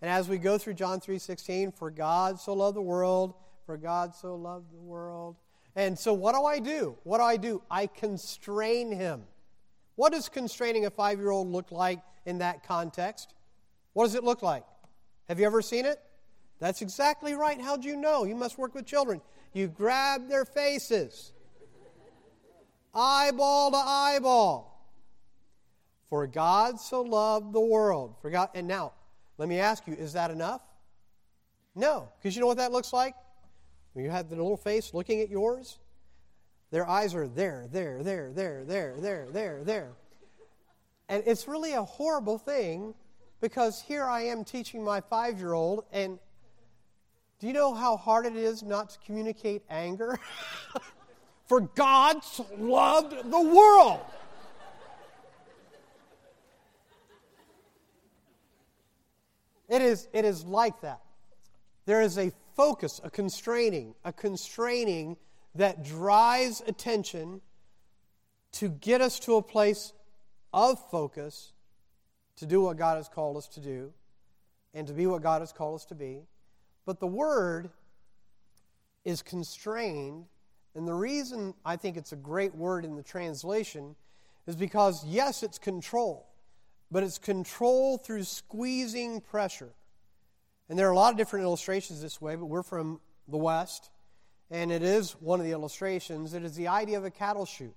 And 0.00 0.10
as 0.10 0.28
we 0.28 0.38
go 0.38 0.58
through 0.58 0.74
John 0.74 1.00
3:16, 1.00 1.72
for 1.72 1.90
God 1.90 2.38
so 2.38 2.52
loved 2.52 2.76
the 2.76 2.82
world, 2.82 3.34
for 3.66 3.76
God 3.76 4.14
so 4.14 4.34
loved 4.34 4.72
the 4.72 4.80
world. 4.80 5.36
And 5.74 5.98
so 5.98 6.12
what 6.12 6.34
do 6.34 6.44
I 6.44 6.58
do? 6.58 6.96
What 7.04 7.18
do 7.18 7.24
I 7.24 7.36
do? 7.36 7.62
I 7.70 7.86
constrain 7.86 8.90
him. 8.92 9.26
What 9.96 10.12
does 10.12 10.28
constraining 10.28 10.86
a 10.86 10.90
5-year-old 10.90 11.48
look 11.48 11.70
like 11.70 12.00
in 12.24 12.38
that 12.38 12.62
context? 12.66 13.34
What 13.92 14.04
does 14.04 14.14
it 14.14 14.24
look 14.24 14.42
like? 14.42 14.64
Have 15.28 15.40
you 15.40 15.46
ever 15.46 15.62
seen 15.62 15.86
it? 15.86 16.00
That's 16.58 16.82
exactly 16.82 17.34
right. 17.34 17.60
How'd 17.60 17.84
you 17.84 17.96
know? 17.96 18.24
You 18.24 18.34
must 18.34 18.58
work 18.58 18.74
with 18.74 18.86
children. 18.86 19.20
You 19.52 19.68
grab 19.68 20.28
their 20.28 20.44
faces 20.44 21.32
eyeball 22.94 23.70
to 23.70 23.76
eyeball. 23.76 24.68
For 26.08 26.26
God 26.26 26.80
so 26.80 27.02
loved 27.02 27.52
the 27.52 27.60
world. 27.60 28.16
For 28.22 28.30
God, 28.30 28.50
and 28.54 28.66
now, 28.66 28.92
let 29.36 29.48
me 29.48 29.60
ask 29.60 29.86
you, 29.86 29.94
is 29.94 30.14
that 30.14 30.30
enough? 30.30 30.62
No, 31.74 32.08
because 32.18 32.34
you 32.34 32.40
know 32.40 32.46
what 32.46 32.56
that 32.56 32.72
looks 32.72 32.92
like? 32.92 33.14
When 33.92 34.04
you 34.04 34.10
have 34.10 34.28
the 34.28 34.36
little 34.36 34.56
face 34.56 34.94
looking 34.94 35.20
at 35.20 35.28
yours, 35.28 35.78
their 36.70 36.88
eyes 36.88 37.14
are 37.14 37.28
there, 37.28 37.66
there, 37.70 38.02
there, 38.02 38.32
there, 38.32 38.64
there, 38.64 38.96
there, 38.98 39.28
there, 39.30 39.64
there. 39.64 39.92
And 41.08 41.22
it's 41.26 41.48
really 41.48 41.74
a 41.74 41.82
horrible 41.82 42.38
thing 42.38 42.94
because 43.40 43.80
here 43.80 44.04
I 44.04 44.22
am 44.22 44.44
teaching 44.44 44.84
my 44.84 45.00
five 45.00 45.38
year 45.38 45.52
old, 45.52 45.84
and 45.92 46.18
do 47.38 47.46
you 47.46 47.52
know 47.52 47.72
how 47.72 47.96
hard 47.96 48.26
it 48.26 48.36
is 48.36 48.62
not 48.62 48.90
to 48.90 48.98
communicate 49.06 49.62
anger? 49.70 50.18
For 51.48 51.60
God 51.60 52.18
loved 52.58 53.30
the 53.30 53.40
world. 53.40 54.00
It 59.68 59.82
is, 59.82 60.08
it 60.12 60.24
is 60.24 60.44
like 60.44 60.80
that. 60.82 61.00
There 61.86 62.02
is 62.02 62.18
a 62.18 62.32
focus, 62.54 63.00
a 63.02 63.10
constraining, 63.10 63.94
a 64.04 64.12
constraining 64.12 65.16
that 65.54 65.84
drives 65.84 66.62
attention 66.66 67.40
to 68.52 68.68
get 68.68 69.00
us 69.00 69.18
to 69.20 69.36
a 69.36 69.42
place 69.42 69.92
of 70.52 70.78
focus 70.90 71.52
to 72.36 72.46
do 72.46 72.60
what 72.62 72.76
God 72.76 72.96
has 72.96 73.08
called 73.08 73.36
us 73.36 73.48
to 73.48 73.60
do 73.60 73.92
and 74.74 74.86
to 74.86 74.92
be 74.92 75.06
what 75.06 75.22
God 75.22 75.40
has 75.40 75.52
called 75.52 75.76
us 75.76 75.84
to 75.86 75.94
be. 75.94 76.22
But 76.86 77.00
the 77.00 77.06
word 77.06 77.70
is 79.04 79.22
constrained 79.22 80.26
and 80.78 80.86
the 80.86 80.94
reason 80.94 81.54
I 81.64 81.74
think 81.74 81.96
it's 81.96 82.12
a 82.12 82.16
great 82.16 82.54
word 82.54 82.84
in 82.84 82.94
the 82.94 83.02
translation 83.02 83.96
is 84.46 84.54
because, 84.54 85.04
yes, 85.04 85.42
it's 85.42 85.58
control, 85.58 86.28
but 86.88 87.02
it's 87.02 87.18
control 87.18 87.98
through 87.98 88.22
squeezing 88.22 89.20
pressure. 89.20 89.70
And 90.68 90.78
there 90.78 90.86
are 90.88 90.92
a 90.92 90.96
lot 90.96 91.10
of 91.10 91.18
different 91.18 91.44
illustrations 91.44 92.00
this 92.00 92.20
way, 92.20 92.36
but 92.36 92.46
we're 92.46 92.62
from 92.62 93.00
the 93.26 93.36
West, 93.36 93.90
and 94.52 94.70
it 94.70 94.84
is 94.84 95.12
one 95.20 95.40
of 95.40 95.46
the 95.46 95.52
illustrations. 95.52 96.32
It 96.32 96.44
is 96.44 96.54
the 96.54 96.68
idea 96.68 96.96
of 96.96 97.04
a 97.04 97.10
cattle 97.10 97.44
chute. 97.44 97.74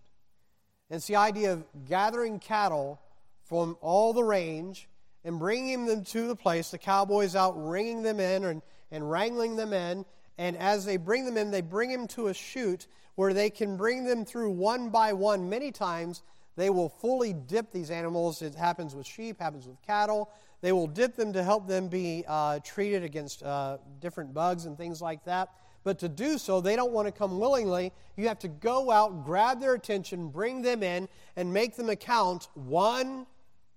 It's 0.92 1.08
the 1.08 1.16
idea 1.16 1.54
of 1.54 1.66
gathering 1.90 2.38
cattle 2.38 3.02
from 3.46 3.78
all 3.82 4.14
the 4.14 4.24
range 4.24 4.88
and 5.26 5.40
bringing 5.40 5.88
them 5.88 6.04
to 6.04 6.28
the 6.28 6.36
place. 6.36 6.70
The 6.70 6.78
cowboys 6.78 7.36
out 7.36 7.54
ringing 7.58 8.04
them 8.04 8.20
in 8.20 8.44
and, 8.44 8.62
and 8.92 9.10
wrangling 9.10 9.56
them 9.56 9.74
in 9.74 10.06
and 10.42 10.58
as 10.58 10.86
they 10.86 10.98
bring 10.98 11.24
them 11.24 11.38
in, 11.38 11.52
they 11.52 11.62
bring 11.62 11.92
them 11.92 12.08
to 12.08 12.30
a 12.30 12.34
chute 12.34 12.88
where 13.14 13.32
they 13.32 13.52
can 13.52 13.78
bring 13.78 14.06
them 14.06 14.26
through 14.26 14.50
one 14.50 14.90
by 14.90 15.14
one. 15.14 15.48
Many 15.48 15.72
times, 15.72 16.24
they 16.56 16.72
will 16.72 16.90
fully 16.90 17.32
dip 17.32 17.72
these 17.72 17.92
animals. 17.92 18.42
It 18.42 18.56
happens 18.56 18.96
with 18.96 19.06
sheep, 19.06 19.40
happens 19.40 19.68
with 19.68 19.80
cattle. 19.84 20.32
They 20.62 20.72
will 20.72 20.88
dip 20.88 21.16
them 21.16 21.32
to 21.34 21.44
help 21.44 21.68
them 21.68 21.90
be 21.90 22.26
uh, 22.28 22.58
treated 22.64 23.04
against 23.04 23.44
uh, 23.44 23.78
different 24.00 24.34
bugs 24.34 24.66
and 24.66 24.76
things 24.76 25.00
like 25.00 25.24
that. 25.26 25.50
But 25.84 26.00
to 26.00 26.10
do 26.10 26.40
so, 26.40 26.60
they 26.60 26.76
don't 26.76 26.92
want 26.92 27.08
to 27.08 27.12
come 27.12 27.38
willingly. 27.38 27.94
You 28.18 28.28
have 28.28 28.40
to 28.40 28.48
go 28.48 28.90
out, 28.90 29.24
grab 29.24 29.60
their 29.60 29.76
attention, 29.76 30.30
bring 30.30 30.64
them 30.64 30.82
in, 30.82 31.08
and 31.36 31.54
make 31.54 31.76
them 31.76 31.92
account 31.92 32.50
one 32.56 33.28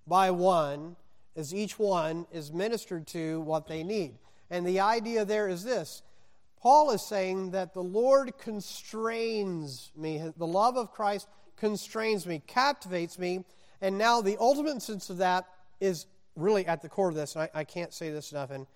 by 0.07 0.31
one 0.31 0.96
as 1.37 1.55
each 1.55 1.79
one 1.79 2.27
is 2.33 2.55
ministered 2.55 3.07
to 3.09 3.42
what 3.42 3.66
they 3.66 3.83
need. 3.83 4.14
And 4.48 4.66
the 4.66 4.81
idea 4.81 5.27
there 5.27 5.46
is 5.46 5.62
this 5.62 6.03
Paul 6.64 6.92
is 6.92 7.03
saying 7.03 7.50
that 7.50 7.74
the 7.74 7.83
Lord 7.83 8.38
constrains 8.38 9.92
me. 9.94 10.33
The 10.35 10.46
love 10.46 10.79
of 10.79 10.92
Christ 10.92 11.29
constrains 11.57 12.27
me, 12.27 12.42
captivates 12.46 13.18
me. 13.18 13.44
And 13.83 13.98
now 13.98 14.22
the 14.22 14.38
ultimate 14.40 14.81
sense 14.81 15.11
of 15.11 15.18
that 15.18 15.44
is 15.79 16.07
really 16.37 16.66
at 16.66 16.81
the 16.81 16.88
core 16.88 17.11
of 17.11 17.14
this. 17.14 17.37
And 17.37 17.42
I, 17.55 17.61
I 17.61 17.64
can't 17.64 17.92
say 17.92 18.09
this 18.09 18.33
enough. 18.33 18.50
And, 18.50 18.66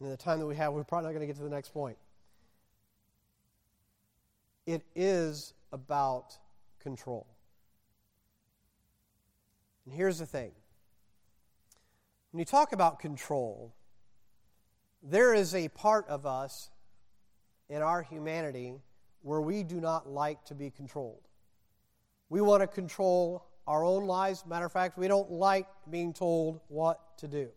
in 0.00 0.10
the 0.10 0.16
time 0.16 0.40
that 0.40 0.46
we 0.46 0.56
have, 0.56 0.72
we're 0.72 0.82
probably 0.82 1.06
not 1.06 1.12
going 1.12 1.20
to 1.20 1.26
get 1.28 1.36
to 1.36 1.44
the 1.44 1.48
next 1.48 1.72
point. 1.72 1.96
It 4.66 4.82
is 4.96 5.54
about 5.70 6.36
control. 6.80 7.24
And 9.86 9.94
here's 9.94 10.18
the 10.18 10.26
thing 10.26 10.50
when 12.32 12.40
you 12.40 12.44
talk 12.44 12.72
about 12.72 12.98
control, 12.98 13.76
there 15.04 15.32
is 15.32 15.54
a 15.54 15.68
part 15.68 16.08
of 16.08 16.26
us 16.26 16.70
in 17.68 17.82
our 17.82 18.02
humanity 18.02 18.74
where 19.22 19.40
we 19.40 19.62
do 19.62 19.80
not 19.80 20.08
like 20.08 20.44
to 20.46 20.54
be 20.54 20.70
controlled. 20.70 21.28
We 22.28 22.40
want 22.40 22.62
to 22.62 22.66
control 22.66 23.46
our 23.66 23.84
own 23.84 24.06
lives. 24.06 24.44
Matter 24.46 24.66
of 24.66 24.72
fact, 24.72 24.98
we 24.98 25.08
don't 25.08 25.30
like 25.30 25.66
being 25.90 26.12
told 26.12 26.60
what 26.68 27.18
to 27.18 27.28
do. 27.28 27.48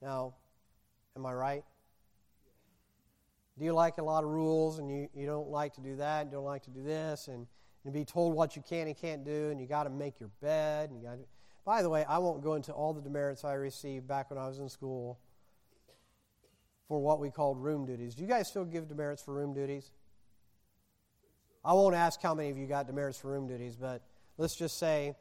Now, 0.00 0.34
am 1.16 1.26
I 1.26 1.32
right? 1.32 1.64
Do 3.58 3.64
you 3.64 3.72
like 3.72 3.98
a 3.98 4.02
lot 4.02 4.22
of 4.22 4.30
rules 4.30 4.78
and 4.78 4.90
you, 4.90 5.08
you 5.14 5.26
don't 5.26 5.48
like 5.48 5.74
to 5.74 5.80
do 5.80 5.96
that, 5.96 6.26
you 6.26 6.32
don't 6.32 6.44
like 6.44 6.62
to 6.64 6.70
do 6.70 6.82
this, 6.82 7.28
and, 7.28 7.46
and 7.84 7.92
be 7.92 8.04
told 8.04 8.34
what 8.34 8.54
you 8.54 8.62
can 8.66 8.86
and 8.86 8.96
can't 8.96 9.24
do, 9.24 9.48
and 9.50 9.58
you 9.58 9.66
got 9.66 9.84
to 9.84 9.90
make 9.90 10.20
your 10.20 10.28
bed? 10.42 10.90
And 10.90 11.00
you 11.00 11.08
got 11.08 11.14
to. 11.14 11.24
By 11.64 11.82
the 11.82 11.88
way, 11.88 12.04
I 12.04 12.18
won't 12.18 12.42
go 12.42 12.54
into 12.54 12.72
all 12.72 12.92
the 12.92 13.00
demerits 13.00 13.44
I 13.44 13.54
received 13.54 14.06
back 14.06 14.30
when 14.30 14.38
I 14.38 14.46
was 14.46 14.58
in 14.58 14.68
school 14.68 15.18
for 16.88 17.00
what 17.00 17.20
we 17.20 17.30
called 17.30 17.62
room 17.62 17.84
duties. 17.86 18.14
Do 18.14 18.22
you 18.22 18.28
guys 18.28 18.48
still 18.48 18.64
give 18.64 18.88
demerits 18.88 19.22
for 19.22 19.34
room 19.34 19.54
duties? 19.54 19.90
I 21.64 21.72
won't 21.72 21.96
ask 21.96 22.22
how 22.22 22.34
many 22.34 22.50
of 22.50 22.58
you 22.58 22.66
got 22.66 22.86
demerits 22.86 23.18
for 23.18 23.32
room 23.32 23.48
duties, 23.48 23.74
but 23.74 24.02
let's 24.38 24.54
just 24.54 24.78
say 24.78 25.16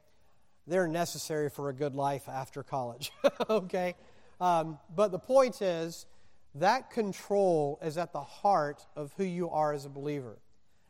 they're 0.67 0.87
necessary 0.87 1.49
for 1.49 1.69
a 1.69 1.73
good 1.73 1.95
life 1.95 2.29
after 2.29 2.61
college. 2.61 3.11
okay? 3.49 3.95
Um, 4.39 4.77
but 4.95 5.11
the 5.11 5.19
point 5.19 5.61
is, 5.61 6.05
that 6.55 6.91
control 6.91 7.79
is 7.83 7.97
at 7.97 8.13
the 8.13 8.21
heart 8.21 8.85
of 8.95 9.13
who 9.17 9.23
you 9.23 9.49
are 9.49 9.73
as 9.73 9.85
a 9.85 9.89
believer. 9.89 10.37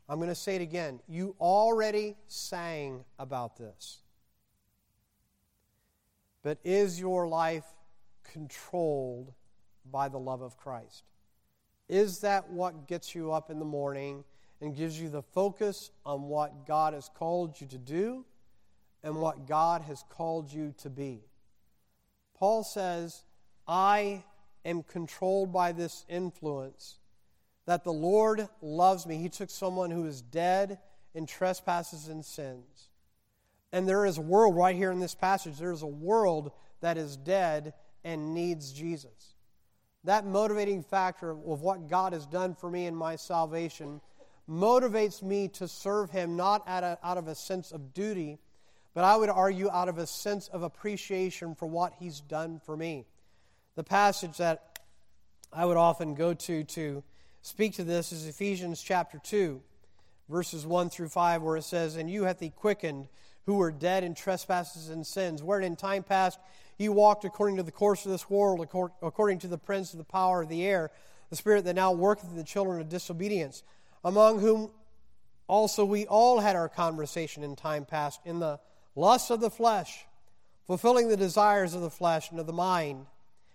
I'm 0.08 0.18
going 0.18 0.30
to 0.30 0.36
say 0.36 0.56
it 0.56 0.62
again. 0.62 1.00
You 1.08 1.36
already 1.40 2.16
sang 2.28 3.04
about 3.18 3.58
this. 3.58 4.00
But 6.44 6.60
is 6.64 7.00
your 7.00 7.28
life 7.28 7.66
controlled 8.32 9.34
by 9.92 10.10
the 10.10 10.18
love 10.18 10.42
of 10.42 10.58
Christ. 10.58 11.04
Is 11.88 12.20
that 12.20 12.50
what 12.50 12.88
gets 12.88 13.14
you 13.14 13.32
up 13.32 13.50
in 13.50 13.60
the 13.60 13.66
morning 13.66 14.24
and 14.62 14.76
gives 14.76 15.00
you 15.00 15.10
the 15.10 15.22
focus 15.22 15.92
on 16.06 16.24
what 16.24 16.66
God 16.66 16.94
has 16.94 17.10
called 17.14 17.60
you 17.60 17.68
to 17.68 17.78
do 17.78 18.26
and 19.04 19.18
what 19.18 19.48
God 19.48 19.84
has 19.84 20.04
called 20.10 20.52
you 20.52 20.74
to 20.80 20.90
be? 20.90 21.22
Paul 22.38 22.64
says, 22.64 23.24
I 23.68 24.24
am 24.64 24.84
controlled 24.84 25.54
by 25.54 25.72
this 25.72 26.06
influence, 26.10 26.98
that 27.66 27.84
the 27.84 27.94
Lord 27.94 28.48
loves 28.62 29.06
me. 29.06 29.18
He 29.18 29.30
took 29.30 29.50
someone 29.50 29.92
who 29.92 30.06
is 30.06 30.22
dead 30.22 30.80
in 31.14 31.26
trespasses 31.26 32.08
and 32.08 32.26
sins. 32.26 32.90
And 33.72 33.88
there 33.88 34.06
is 34.06 34.18
a 34.18 34.22
world 34.22 34.56
right 34.56 34.76
here 34.76 34.92
in 34.92 35.00
this 35.00 35.16
passage, 35.16 35.58
there 35.58 35.72
is 35.72 35.82
a 35.82 35.88
world 35.88 36.52
that 36.82 36.98
is 36.98 37.16
dead 37.18 37.74
and 38.04 38.34
needs 38.34 38.72
Jesus. 38.72 39.15
That 40.06 40.26
motivating 40.26 40.84
factor 40.84 41.32
of 41.32 41.62
what 41.62 41.90
God 41.90 42.14
has 42.14 42.28
done 42.28 42.54
for 42.54 42.70
me 42.70 42.86
in 42.86 42.96
my 42.96 43.16
salvation 43.16 44.02
motivates 44.48 45.24
me 45.24 45.48
to 45.50 45.68
serve 45.68 46.12
Him 46.12 46.36
not 46.36 46.64
out 46.68 46.84
of, 46.84 46.98
out 47.04 47.18
of 47.18 47.28
a 47.28 47.34
sense 47.34 47.72
of 47.72 47.94
duty, 47.94 48.38
but 48.94 49.04
I 49.04 49.18
would 49.18 49.30
argue 49.30 49.70
out 49.72 49.90
of 49.90 49.98
a 49.98 50.06
sense 50.06 50.48
of 50.50 50.62
appreciation 50.62 51.56
for 51.56 51.66
what 51.66 51.94
He's 52.00 52.22
done 52.22 52.62
for 52.64 52.78
me. 52.78 53.06
The 53.76 53.84
passage 53.84 54.38
that 54.38 54.80
I 55.52 55.66
would 55.66 55.78
often 55.78 56.14
go 56.14 56.36
to 56.36 56.64
to 56.64 57.04
speak 57.42 57.74
to 57.74 57.84
this 57.84 58.12
is 58.12 58.28
Ephesians 58.28 58.84
chapter 58.84 59.20
2, 59.24 59.60
verses 60.30 60.68
1 60.68 60.92
through 60.92 61.10
5, 61.10 61.42
where 61.42 61.58
it 61.58 61.64
says, 61.64 61.96
And 61.96 62.12
you 62.12 62.26
hath 62.26 62.40
He 62.40 62.52
quickened 62.52 63.08
who 63.48 63.56
were 63.56 63.72
dead 63.72 64.04
in 64.04 64.14
trespasses 64.14 64.90
and 64.90 65.06
sins, 65.06 65.42
wherein 65.42 65.66
in 65.66 65.76
time 65.76 66.04
past 66.04 66.40
you 66.78 66.92
walked 66.92 67.26
according 67.26 67.58
to 67.58 67.64
the 67.64 67.72
course 67.72 68.06
of 68.06 68.12
this 68.12 68.30
world, 68.30 68.60
according 69.02 69.40
to 69.40 69.48
the 69.48 69.58
prince 69.58 69.94
of 69.94 69.98
the 69.98 70.04
power 70.04 70.42
of 70.42 70.50
the 70.50 70.66
air, 70.66 70.92
the 71.30 71.36
spirit 71.36 71.66
that 71.66 71.76
now 71.76 71.92
worketh 71.92 72.30
in 72.30 72.38
the 72.38 72.44
children 72.44 72.82
of 72.82 72.90
disobedience, 72.90 73.64
among 74.04 74.40
whom 74.40 74.72
also 75.48 75.86
we 75.86 76.06
all 76.08 76.40
had 76.40 76.56
our 76.56 76.70
conversation 76.70 77.44
in 77.44 77.56
time 77.56 77.86
past, 77.86 78.20
in 78.26 78.40
the 78.40 78.60
lusts 78.96 79.30
of 79.30 79.40
the 79.40 79.50
flesh, 79.50 80.06
fulfilling 80.68 81.08
the 81.08 81.18
desires 81.18 81.74
of 81.74 81.82
the 81.82 81.90
flesh 81.90 82.32
and 82.32 82.40
of 82.40 82.48
the 82.48 82.54
mind, 82.54 83.06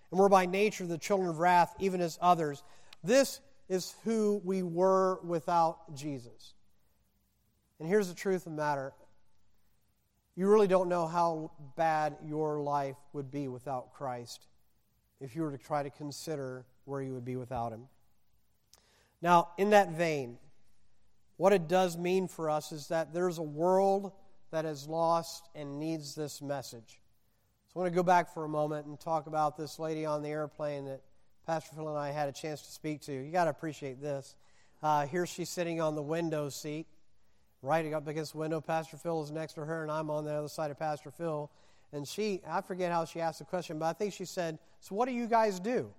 and 0.09 0.19
were 0.19 0.29
by 0.29 0.45
nature 0.45 0.85
the 0.85 0.97
children 0.97 1.29
of 1.29 1.39
wrath, 1.39 1.73
even 1.79 2.01
as 2.01 2.17
others. 2.21 2.63
This 3.03 3.39
is 3.69 3.95
who 4.03 4.41
we 4.43 4.63
were 4.63 5.19
without 5.23 5.95
Jesus. 5.95 6.53
And 7.79 7.87
here's 7.87 8.09
the 8.09 8.13
truth 8.13 8.45
of 8.45 8.51
the 8.55 8.61
matter 8.61 8.93
you 10.41 10.47
really 10.47 10.67
don't 10.67 10.89
know 10.89 11.05
how 11.05 11.51
bad 11.75 12.17
your 12.25 12.61
life 12.61 12.95
would 13.13 13.29
be 13.29 13.47
without 13.47 13.93
Christ 13.93 14.47
if 15.19 15.35
you 15.35 15.43
were 15.43 15.51
to 15.51 15.57
try 15.59 15.83
to 15.83 15.91
consider 15.91 16.65
where 16.85 16.99
you 16.99 17.13
would 17.13 17.23
be 17.23 17.35
without 17.35 17.71
Him. 17.71 17.83
Now, 19.21 19.49
in 19.59 19.69
that 19.69 19.91
vein, 19.91 20.39
what 21.37 21.53
it 21.53 21.67
does 21.67 21.95
mean 21.95 22.27
for 22.27 22.49
us 22.49 22.71
is 22.71 22.87
that 22.87 23.13
there's 23.13 23.37
a 23.37 23.43
world 23.43 24.13
that 24.49 24.65
is 24.65 24.87
lost 24.87 25.47
and 25.53 25.79
needs 25.79 26.15
this 26.15 26.41
message. 26.41 26.99
So 27.67 27.79
I 27.79 27.83
want 27.83 27.91
to 27.91 27.95
go 27.95 28.01
back 28.01 28.33
for 28.33 28.43
a 28.43 28.49
moment 28.49 28.87
and 28.87 28.99
talk 28.99 29.27
about 29.27 29.57
this 29.57 29.77
lady 29.77 30.07
on 30.07 30.23
the 30.23 30.29
airplane 30.29 30.85
that 30.85 31.01
Pastor 31.45 31.75
Phil 31.75 31.87
and 31.87 31.99
I 31.99 32.09
had 32.09 32.29
a 32.29 32.31
chance 32.31 32.63
to 32.63 32.71
speak 32.71 33.01
to. 33.01 33.11
You 33.11 33.31
got 33.31 33.43
to 33.43 33.51
appreciate 33.51 34.01
this. 34.01 34.35
Uh, 34.81 35.05
here 35.05 35.27
she's 35.27 35.51
sitting 35.51 35.79
on 35.79 35.93
the 35.93 36.01
window 36.01 36.49
seat 36.49 36.87
right 37.61 37.91
up 37.93 38.07
against 38.07 38.33
the 38.33 38.39
window. 38.39 38.61
Pastor 38.61 38.97
Phil 38.97 39.21
is 39.23 39.31
next 39.31 39.53
to 39.53 39.65
her, 39.65 39.83
and 39.83 39.91
I'm 39.91 40.09
on 40.09 40.25
the 40.25 40.33
other 40.33 40.47
side 40.47 40.71
of 40.71 40.79
Pastor 40.79 41.11
Phil. 41.11 41.49
And 41.93 42.07
she, 42.07 42.41
I 42.47 42.61
forget 42.61 42.91
how 42.91 43.05
she 43.05 43.19
asked 43.19 43.39
the 43.39 43.45
question, 43.45 43.77
but 43.77 43.85
I 43.85 43.93
think 43.93 44.13
she 44.13 44.25
said, 44.25 44.59
So 44.79 44.95
what 44.95 45.07
do 45.07 45.13
you 45.13 45.27
guys 45.27 45.59
do? 45.59 45.91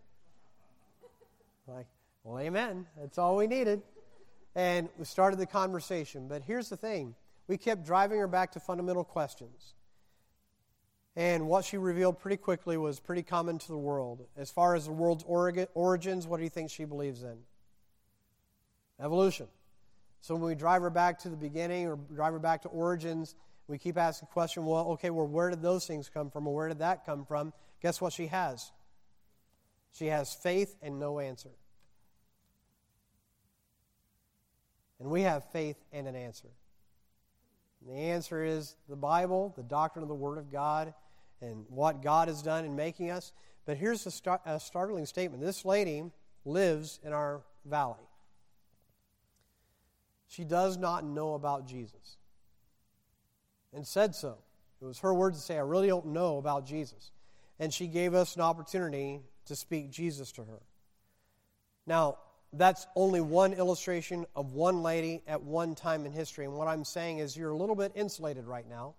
Like, 1.68 1.86
well, 2.24 2.38
amen. 2.38 2.86
That's 2.98 3.18
all 3.18 3.36
we 3.36 3.46
needed. 3.46 3.82
And 4.54 4.88
we 4.98 5.04
started 5.04 5.38
the 5.38 5.46
conversation. 5.46 6.28
But 6.28 6.42
here's 6.42 6.68
the 6.68 6.76
thing 6.76 7.14
we 7.46 7.56
kept 7.56 7.84
driving 7.84 8.18
her 8.18 8.28
back 8.28 8.52
to 8.52 8.60
fundamental 8.60 9.04
questions. 9.04 9.74
And 11.14 11.46
what 11.46 11.64
she 11.64 11.76
revealed 11.76 12.18
pretty 12.18 12.38
quickly 12.38 12.78
was 12.78 12.98
pretty 12.98 13.22
common 13.22 13.58
to 13.58 13.68
the 13.68 13.76
world. 13.76 14.26
As 14.36 14.50
far 14.50 14.74
as 14.74 14.86
the 14.86 14.92
world's 14.92 15.24
origins, 15.26 16.26
what 16.26 16.38
do 16.38 16.42
you 16.42 16.48
think 16.48 16.70
she 16.70 16.86
believes 16.86 17.22
in? 17.22 17.36
Evolution. 18.98 19.46
So 20.22 20.34
when 20.34 20.44
we 20.44 20.54
drive 20.54 20.82
her 20.82 20.90
back 20.90 21.18
to 21.20 21.28
the 21.28 21.36
beginning 21.36 21.88
or 21.88 21.96
drive 22.14 22.32
her 22.32 22.38
back 22.38 22.62
to 22.62 22.68
origins, 22.68 23.34
we 23.66 23.76
keep 23.76 23.98
asking 23.98 24.28
the 24.30 24.32
question, 24.32 24.64
well, 24.64 24.86
okay, 24.92 25.10
well, 25.10 25.26
where 25.26 25.50
did 25.50 25.62
those 25.62 25.86
things 25.86 26.08
come 26.08 26.30
from 26.30 26.46
or 26.46 26.54
where 26.54 26.68
did 26.68 26.78
that 26.78 27.04
come 27.04 27.24
from? 27.24 27.52
Guess 27.82 28.00
what 28.00 28.12
she 28.12 28.28
has? 28.28 28.70
She 29.92 30.06
has 30.06 30.32
faith 30.32 30.76
and 30.80 31.00
no 31.00 31.18
answer. 31.18 31.50
And 35.00 35.10
we 35.10 35.22
have 35.22 35.44
faith 35.50 35.76
and 35.92 36.06
an 36.06 36.14
answer. 36.14 36.48
And 37.80 37.96
the 37.96 38.00
answer 38.00 38.44
is 38.44 38.76
the 38.88 38.96
Bible, 38.96 39.52
the 39.56 39.64
doctrine 39.64 40.04
of 40.04 40.08
the 40.08 40.14
Word 40.14 40.38
of 40.38 40.52
God, 40.52 40.94
and 41.40 41.64
what 41.68 42.00
God 42.00 42.28
has 42.28 42.42
done 42.42 42.64
in 42.64 42.76
making 42.76 43.10
us. 43.10 43.32
But 43.66 43.76
here's 43.76 44.06
a, 44.06 44.12
start, 44.12 44.40
a 44.46 44.60
startling 44.60 45.06
statement 45.06 45.42
this 45.42 45.64
lady 45.64 46.04
lives 46.44 47.00
in 47.02 47.12
our 47.12 47.42
valley. 47.64 48.04
She 50.32 50.44
does 50.44 50.78
not 50.78 51.04
know 51.04 51.34
about 51.34 51.66
Jesus. 51.66 52.16
And 53.74 53.86
said 53.86 54.14
so. 54.14 54.38
It 54.80 54.86
was 54.86 54.98
her 55.00 55.12
words 55.12 55.38
to 55.38 55.44
say, 55.44 55.58
I 55.58 55.60
really 55.60 55.88
don't 55.88 56.06
know 56.06 56.38
about 56.38 56.64
Jesus. 56.64 57.10
And 57.58 57.72
she 57.72 57.86
gave 57.86 58.14
us 58.14 58.34
an 58.34 58.40
opportunity 58.40 59.20
to 59.44 59.54
speak 59.54 59.90
Jesus 59.90 60.32
to 60.32 60.44
her. 60.44 60.62
Now, 61.86 62.16
that's 62.54 62.86
only 62.96 63.20
one 63.20 63.52
illustration 63.52 64.24
of 64.34 64.54
one 64.54 64.82
lady 64.82 65.20
at 65.26 65.42
one 65.42 65.74
time 65.74 66.06
in 66.06 66.12
history. 66.12 66.46
And 66.46 66.54
what 66.54 66.66
I'm 66.66 66.84
saying 66.84 67.18
is, 67.18 67.36
you're 67.36 67.50
a 67.50 67.56
little 67.56 67.76
bit 67.76 67.92
insulated 67.94 68.46
right 68.46 68.66
now, 68.66 68.94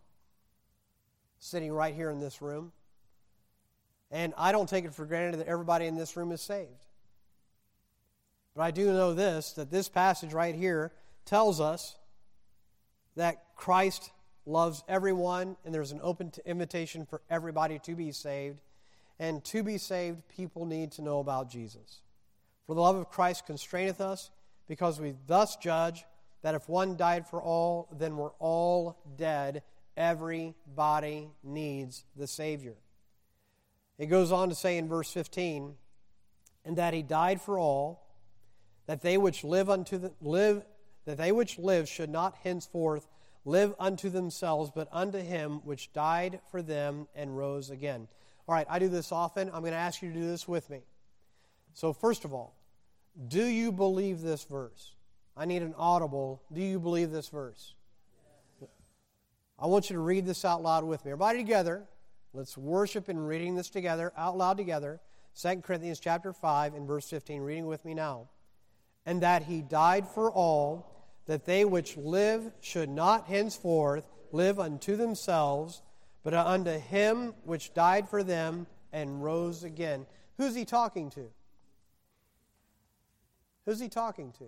sitting 1.39 1.73
right 1.73 1.95
here 1.95 2.11
in 2.11 2.19
this 2.19 2.43
room. 2.43 2.71
And 4.11 4.35
I 4.37 4.51
don't 4.51 4.69
take 4.69 4.85
it 4.85 4.93
for 4.93 5.07
granted 5.07 5.39
that 5.39 5.47
everybody 5.47 5.87
in 5.87 5.95
this 5.95 6.15
room 6.15 6.31
is 6.31 6.41
saved. 6.41 6.85
But 8.55 8.61
I 8.61 8.69
do 8.69 8.85
know 8.93 9.15
this 9.15 9.53
that 9.53 9.71
this 9.71 9.89
passage 9.89 10.31
right 10.31 10.53
here 10.53 10.91
tells 11.25 11.59
us 11.59 11.97
that 13.15 13.43
Christ 13.55 14.11
loves 14.45 14.83
everyone 14.87 15.55
and 15.63 15.73
there's 15.73 15.91
an 15.91 15.99
open 16.03 16.31
invitation 16.45 17.05
for 17.05 17.21
everybody 17.29 17.79
to 17.79 17.95
be 17.95 18.11
saved. 18.11 18.59
And 19.19 19.43
to 19.45 19.63
be 19.63 19.77
saved, 19.77 20.27
people 20.27 20.65
need 20.65 20.91
to 20.93 21.01
know 21.01 21.19
about 21.19 21.49
Jesus. 21.49 22.01
For 22.65 22.75
the 22.75 22.81
love 22.81 22.95
of 22.95 23.09
Christ 23.09 23.45
constraineth 23.45 24.01
us, 24.01 24.31
because 24.67 24.99
we 24.99 25.13
thus 25.27 25.55
judge 25.57 26.05
that 26.41 26.55
if 26.55 26.67
one 26.67 26.97
died 26.97 27.27
for 27.27 27.41
all, 27.41 27.87
then 27.97 28.17
we're 28.17 28.31
all 28.39 28.97
dead. 29.17 29.63
Everybody 29.95 31.29
needs 31.43 32.03
the 32.15 32.27
Savior. 32.27 32.75
It 33.97 34.07
goes 34.07 34.31
on 34.31 34.49
to 34.49 34.55
say 34.55 34.77
in 34.77 34.87
verse 34.87 35.11
15, 35.11 35.75
and 36.65 36.77
that 36.77 36.93
he 36.93 37.03
died 37.03 37.41
for 37.41 37.59
all, 37.59 38.07
that 38.87 39.01
they 39.01 39.17
which 39.17 39.43
live 39.43 39.69
unto 39.69 39.97
the, 39.97 40.13
live 40.21 40.63
that 41.05 41.17
they 41.17 41.31
which 41.31 41.59
live 41.59 41.87
should 41.87 42.09
not 42.09 42.37
henceforth 42.43 43.07
live 43.45 43.73
unto 43.79 44.09
themselves, 44.09 44.71
but 44.73 44.87
unto 44.91 45.19
him 45.19 45.61
which 45.65 45.91
died 45.93 46.39
for 46.49 46.61
them 46.61 47.07
and 47.15 47.37
rose 47.37 47.69
again. 47.69 48.07
All 48.47 48.55
right, 48.55 48.67
I 48.69 48.79
do 48.79 48.89
this 48.89 49.11
often. 49.11 49.49
I'm 49.53 49.61
going 49.61 49.73
to 49.73 49.77
ask 49.77 50.01
you 50.01 50.11
to 50.11 50.19
do 50.19 50.27
this 50.27 50.47
with 50.47 50.69
me. 50.69 50.81
So, 51.73 51.93
first 51.93 52.25
of 52.25 52.33
all, 52.33 52.55
do 53.27 53.43
you 53.43 53.71
believe 53.71 54.21
this 54.21 54.43
verse? 54.43 54.93
I 55.35 55.45
need 55.45 55.61
an 55.61 55.73
audible. 55.77 56.41
Do 56.51 56.61
you 56.61 56.79
believe 56.79 57.11
this 57.11 57.29
verse? 57.29 57.73
I 59.59 59.67
want 59.67 59.89
you 59.89 59.95
to 59.95 60.01
read 60.01 60.25
this 60.25 60.45
out 60.45 60.61
loud 60.61 60.83
with 60.83 61.05
me. 61.05 61.11
Everybody 61.11 61.39
together, 61.39 61.85
let's 62.33 62.57
worship 62.57 63.07
in 63.07 63.17
reading 63.19 63.55
this 63.55 63.69
together, 63.69 64.11
out 64.17 64.37
loud 64.37 64.57
together. 64.57 64.99
2 65.39 65.57
Corinthians 65.57 65.99
chapter 65.99 66.33
5 66.33 66.73
and 66.75 66.87
verse 66.87 67.09
15, 67.09 67.41
reading 67.41 67.65
with 67.65 67.85
me 67.85 67.93
now. 67.93 68.29
And 69.05 69.21
that 69.21 69.43
he 69.43 69.61
died 69.61 70.07
for 70.07 70.31
all 70.31 70.92
that 71.25 71.45
they 71.45 71.65
which 71.65 71.97
live 71.97 72.51
should 72.61 72.89
not 72.89 73.27
henceforth 73.27 74.05
live 74.31 74.59
unto 74.59 74.95
themselves, 74.95 75.81
but 76.23 76.33
unto 76.33 76.71
him 76.71 77.33
which 77.43 77.73
died 77.73 78.09
for 78.09 78.23
them 78.23 78.67
and 78.91 79.23
rose 79.23 79.63
again. 79.63 80.05
Who's 80.37 80.55
he 80.55 80.65
talking 80.65 81.09
to? 81.11 81.29
Who's 83.65 83.79
he 83.79 83.89
talking 83.89 84.31
to? 84.39 84.45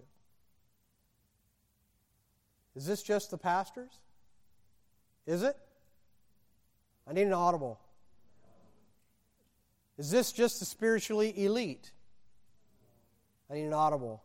Is 2.76 2.86
this 2.86 3.02
just 3.02 3.32
the 3.32 3.38
pastors? 3.38 3.92
Is 5.26 5.44
it? 5.44 5.56
I 7.08 7.14
need 7.14 7.28
an 7.28 7.34
audible. 7.34 7.80
Is 9.98 10.12
this 10.12 10.32
just 10.34 10.60
the 10.60 10.66
spiritually 10.66 11.46
elite? 11.46 11.92
I 13.50 13.54
need 13.54 13.66
an 13.66 13.74
audible. 13.74 14.24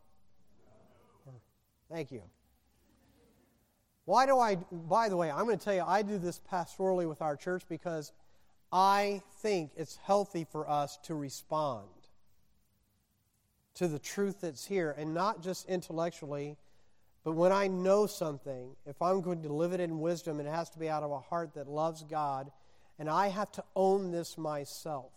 Thank 1.91 2.11
you. 2.11 2.23
Why 4.05 4.27
do 4.27 4.39
I, 4.39 4.57
by 4.57 5.09
the 5.09 5.17
way, 5.17 5.31
I'm 5.31 5.45
going 5.45 5.59
to 5.59 5.65
tell 5.65 5.75
you, 5.75 5.85
I 5.87 6.03
do 6.03 6.19
this 6.19 6.41
pastorally 6.51 7.09
with 7.09 7.23
our 7.23 7.37
church 7.37 7.63
because 7.69 8.13
I 8.73 9.23
think 9.41 9.73
it's 9.77 9.97
healthy 9.97 10.45
for 10.51 10.69
us 10.69 10.99
to 11.05 11.15
respond. 11.15 11.87
to 13.75 13.89
the 13.89 13.99
truth 13.99 14.41
that's 14.43 14.67
here, 14.67 14.95
and 14.99 15.15
not 15.15 15.43
just 15.43 15.67
intellectually, 15.69 16.57
but 17.25 17.33
when 17.33 17.53
I 17.53 17.69
know 17.69 18.07
something, 18.07 18.77
if 18.85 19.01
I'm 19.01 19.23
going 19.23 19.43
to 19.43 19.53
live 19.53 19.73
it 19.73 19.81
in 19.81 20.01
wisdom, 20.01 20.41
it 20.41 20.47
has 20.47 20.69
to 20.71 20.79
be 20.79 20.89
out 20.91 21.03
of 21.03 21.11
a 21.11 21.21
heart 21.21 21.55
that 21.55 21.69
loves 21.69 22.03
God, 22.03 22.51
and 22.99 23.09
I 23.09 23.29
have 23.29 23.51
to 23.53 23.65
own 23.75 24.11
this 24.11 24.37
myself. 24.37 25.13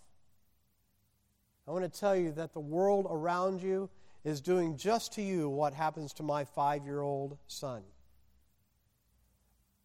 I 1.68 1.72
want 1.72 1.92
to 1.92 2.00
tell 2.00 2.16
you 2.16 2.32
that 2.34 2.54
the 2.54 2.60
world 2.60 3.08
around 3.10 3.62
you 3.62 3.90
is 4.24 4.40
doing 4.40 4.78
just 4.78 5.14
to 5.14 5.22
you 5.22 5.50
what 5.50 5.74
happens 5.74 6.14
to 6.14 6.24
my 6.24 6.46
five 6.46 6.86
year 6.86 7.02
old 7.02 7.38
son. 7.48 7.84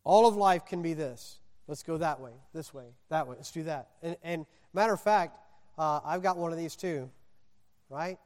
All 0.09 0.27
of 0.27 0.37
life 0.37 0.65
can 0.65 0.81
be 0.81 0.95
this. 0.95 1.39
Let's 1.67 1.83
go 1.83 1.99
that 1.99 2.19
way, 2.19 2.33
this 2.55 2.73
way, 2.73 2.87
that 3.11 3.29
way. 3.29 3.37
Let's 3.37 3.51
do 3.51 3.65
that. 3.65 3.91
And, 4.03 4.17
and 4.23 4.47
matter 4.73 4.95
of 4.95 5.03
fact, 5.03 5.39
uh, 5.77 6.01
I've 6.03 6.23
got 6.23 6.39
one 6.39 6.51
of 6.51 6.57
these 6.57 6.77
too, 6.77 7.11
right? 7.91 8.17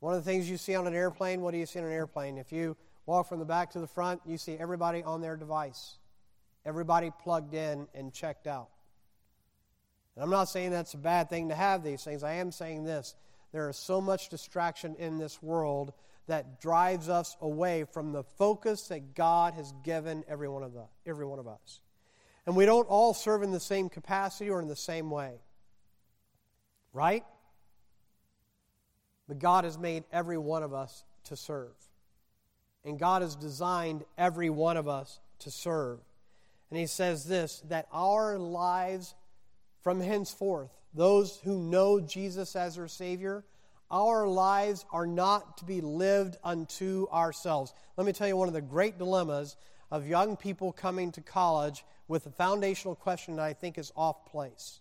One 0.00 0.14
of 0.14 0.24
the 0.24 0.28
things 0.28 0.50
you 0.50 0.56
see 0.56 0.74
on 0.74 0.88
an 0.88 0.96
airplane, 0.96 1.42
what 1.42 1.52
do 1.52 1.58
you 1.58 1.66
see 1.66 1.78
on 1.78 1.84
an 1.84 1.92
airplane? 1.92 2.38
If 2.38 2.50
you 2.50 2.76
walk 3.06 3.28
from 3.28 3.38
the 3.38 3.44
back 3.44 3.70
to 3.74 3.78
the 3.78 3.86
front, 3.86 4.20
you 4.26 4.36
see 4.36 4.56
everybody 4.58 5.04
on 5.04 5.20
their 5.20 5.36
device, 5.36 5.98
everybody 6.66 7.12
plugged 7.22 7.54
in 7.54 7.86
and 7.94 8.12
checked 8.12 8.48
out. 8.48 8.70
And 10.16 10.24
I'm 10.24 10.30
not 10.30 10.48
saying 10.48 10.72
that's 10.72 10.94
a 10.94 10.98
bad 10.98 11.30
thing 11.30 11.50
to 11.50 11.54
have 11.54 11.84
these 11.84 12.02
things. 12.02 12.24
I 12.24 12.32
am 12.32 12.50
saying 12.50 12.82
this 12.82 13.14
there 13.52 13.70
is 13.70 13.76
so 13.76 14.00
much 14.00 14.28
distraction 14.28 14.96
in 14.98 15.18
this 15.18 15.40
world 15.40 15.92
that 16.28 16.60
drives 16.60 17.08
us 17.08 17.36
away 17.40 17.84
from 17.84 18.12
the 18.12 18.22
focus 18.22 18.88
that 18.88 19.14
God 19.14 19.54
has 19.54 19.72
given 19.82 20.24
every 20.28 20.48
one 20.48 20.62
of, 20.62 20.72
the, 20.72 20.84
every 21.06 21.26
one 21.26 21.38
of 21.38 21.48
us. 21.48 21.80
And 22.46 22.54
we 22.54 22.64
don't 22.64 22.86
all 22.88 23.12
serve 23.12 23.42
in 23.42 23.50
the 23.50 23.60
same 23.60 23.88
capacity 23.88 24.48
or 24.48 24.60
in 24.60 24.68
the 24.68 24.76
same 24.76 25.10
way. 25.10 25.40
Right? 26.92 27.24
But 29.26 29.38
God 29.38 29.64
has 29.64 29.78
made 29.78 30.04
every 30.12 30.38
one 30.38 30.62
of 30.62 30.72
us 30.72 31.04
to 31.24 31.36
serve. 31.36 31.74
And 32.84 32.98
God 32.98 33.22
has 33.22 33.34
designed 33.34 34.04
every 34.16 34.50
one 34.50 34.76
of 34.76 34.88
us 34.88 35.20
to 35.40 35.50
serve. 35.50 35.98
And 36.70 36.78
He 36.78 36.86
says 36.86 37.24
this 37.24 37.62
that 37.68 37.86
our 37.92 38.38
lives 38.38 39.14
from 39.82 40.00
henceforth, 40.00 40.70
those 40.94 41.38
who 41.44 41.58
know 41.58 42.00
Jesus 42.00 42.56
as 42.56 42.76
their 42.76 42.88
Savior, 42.88 43.44
our 43.90 44.26
lives 44.26 44.84
are 44.92 45.06
not 45.06 45.58
to 45.58 45.64
be 45.64 45.80
lived 45.80 46.36
unto 46.44 47.06
ourselves. 47.10 47.72
Let 47.96 48.06
me 48.06 48.12
tell 48.12 48.28
you 48.28 48.36
one 48.36 48.48
of 48.48 48.54
the 48.54 48.60
great 48.60 48.98
dilemmas 48.98 49.56
of 49.90 50.06
young 50.06 50.36
people 50.36 50.72
coming 50.72 51.12
to 51.12 51.20
college 51.20 51.84
with 52.06 52.26
a 52.26 52.30
foundational 52.30 52.94
question 52.94 53.36
that 53.36 53.44
I 53.44 53.54
think 53.54 53.78
is 53.78 53.92
off 53.96 54.26
place. 54.26 54.80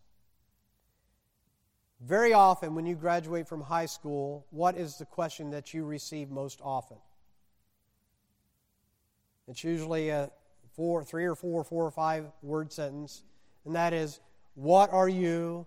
Very 2.02 2.34
often, 2.34 2.76
when 2.76 2.86
you 2.86 2.96
graduate 2.96 3.48
from 3.48 3.62
high 3.62 3.88
school, 3.88 4.46
what 4.52 4.78
is 4.78 4.98
the 4.98 5.06
question 5.06 5.52
that 5.52 5.74
you 5.74 5.84
receive 5.84 6.30
most 6.30 6.60
often? 6.62 6.98
It's 9.48 9.64
usually 9.64 10.10
a 10.10 10.30
four, 10.76 11.04
three 11.04 11.26
or 11.26 11.36
four, 11.36 11.64
four 11.64 11.86
or 11.86 11.92
five 11.92 12.26
word 12.44 12.72
sentence, 12.72 13.24
and 13.66 13.76
that 13.76 13.94
is, 13.94 14.20
What 14.54 14.92
are 14.94 15.10
you 15.10 15.66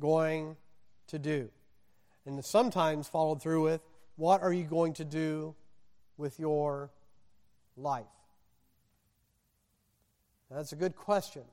going 0.00 0.56
to 1.08 1.18
do? 1.18 1.50
And 2.26 2.44
sometimes 2.44 3.08
followed 3.08 3.42
through 3.42 3.64
with, 3.64 3.80
What 4.16 4.42
are 4.42 4.52
you 4.52 4.64
going 4.64 4.94
to 4.94 5.04
do 5.04 5.54
with 6.16 6.38
your 6.38 6.90
life? 7.76 8.06
That's 10.50 10.72
a 10.72 10.76
good 10.76 10.96
question, 10.96 11.44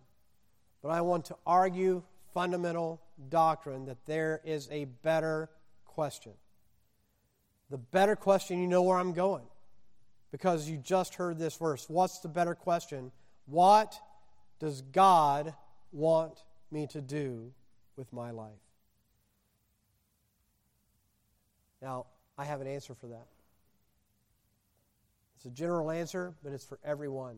but 0.84 0.90
I 0.90 1.02
want 1.02 1.26
to 1.26 1.36
argue 1.46 2.04
fundamental 2.34 3.02
doctrine 3.30 3.86
that 3.86 4.06
there 4.06 4.42
is 4.44 4.68
a 4.72 4.86
better 4.86 5.50
question. 5.86 6.34
The 7.70 7.78
better 7.78 8.16
question, 8.16 8.60
you 8.60 8.68
know 8.68 8.84
where 8.84 8.98
I'm 8.98 9.14
going 9.14 9.46
because 10.32 10.70
you 10.70 10.78
just 10.78 11.16
heard 11.16 11.38
this 11.40 11.56
verse. 11.56 11.90
What's 11.90 12.20
the 12.20 12.28
better 12.28 12.56
question? 12.56 13.12
What 13.46 14.00
does 14.60 14.82
God 14.82 15.54
want 15.92 16.44
me 16.72 16.88
to 16.88 17.02
do 17.02 17.52
with 17.96 18.12
my 18.14 18.32
life? 18.32 18.52
Now, 21.82 22.06
I 22.38 22.46
have 22.46 22.62
an 22.62 22.68
answer 22.68 22.94
for 22.94 23.08
that. 23.08 23.28
It's 25.36 25.46
a 25.46 25.50
general 25.50 25.90
answer, 25.92 26.34
but 26.44 26.52
it's 26.52 26.66
for 26.66 26.80
everyone. 26.84 27.38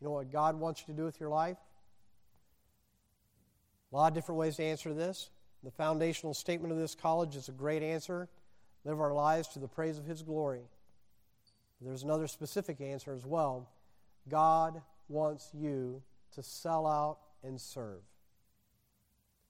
You 0.00 0.06
know 0.06 0.12
what 0.12 0.30
God 0.30 0.58
wants 0.58 0.80
you 0.80 0.94
to 0.94 0.98
do 0.98 1.04
with 1.04 1.18
your 1.18 1.28
life? 1.28 1.58
A 3.92 3.96
lot 3.96 4.08
of 4.08 4.14
different 4.14 4.38
ways 4.38 4.56
to 4.56 4.64
answer 4.64 4.94
this. 4.94 5.30
The 5.64 5.70
foundational 5.70 6.34
statement 6.34 6.72
of 6.72 6.78
this 6.78 6.94
college 6.94 7.36
is 7.36 7.48
a 7.48 7.52
great 7.52 7.82
answer 7.82 8.28
live 8.84 9.00
our 9.00 9.12
lives 9.12 9.48
to 9.48 9.58
the 9.58 9.68
praise 9.68 9.98
of 9.98 10.06
His 10.06 10.22
glory. 10.22 10.62
There's 11.80 12.02
another 12.02 12.26
specific 12.26 12.80
answer 12.80 13.12
as 13.12 13.26
well. 13.26 13.68
God 14.28 14.82
wants 15.08 15.50
you 15.52 16.02
to 16.34 16.42
sell 16.42 16.86
out 16.86 17.18
and 17.42 17.60
serve. 17.60 18.02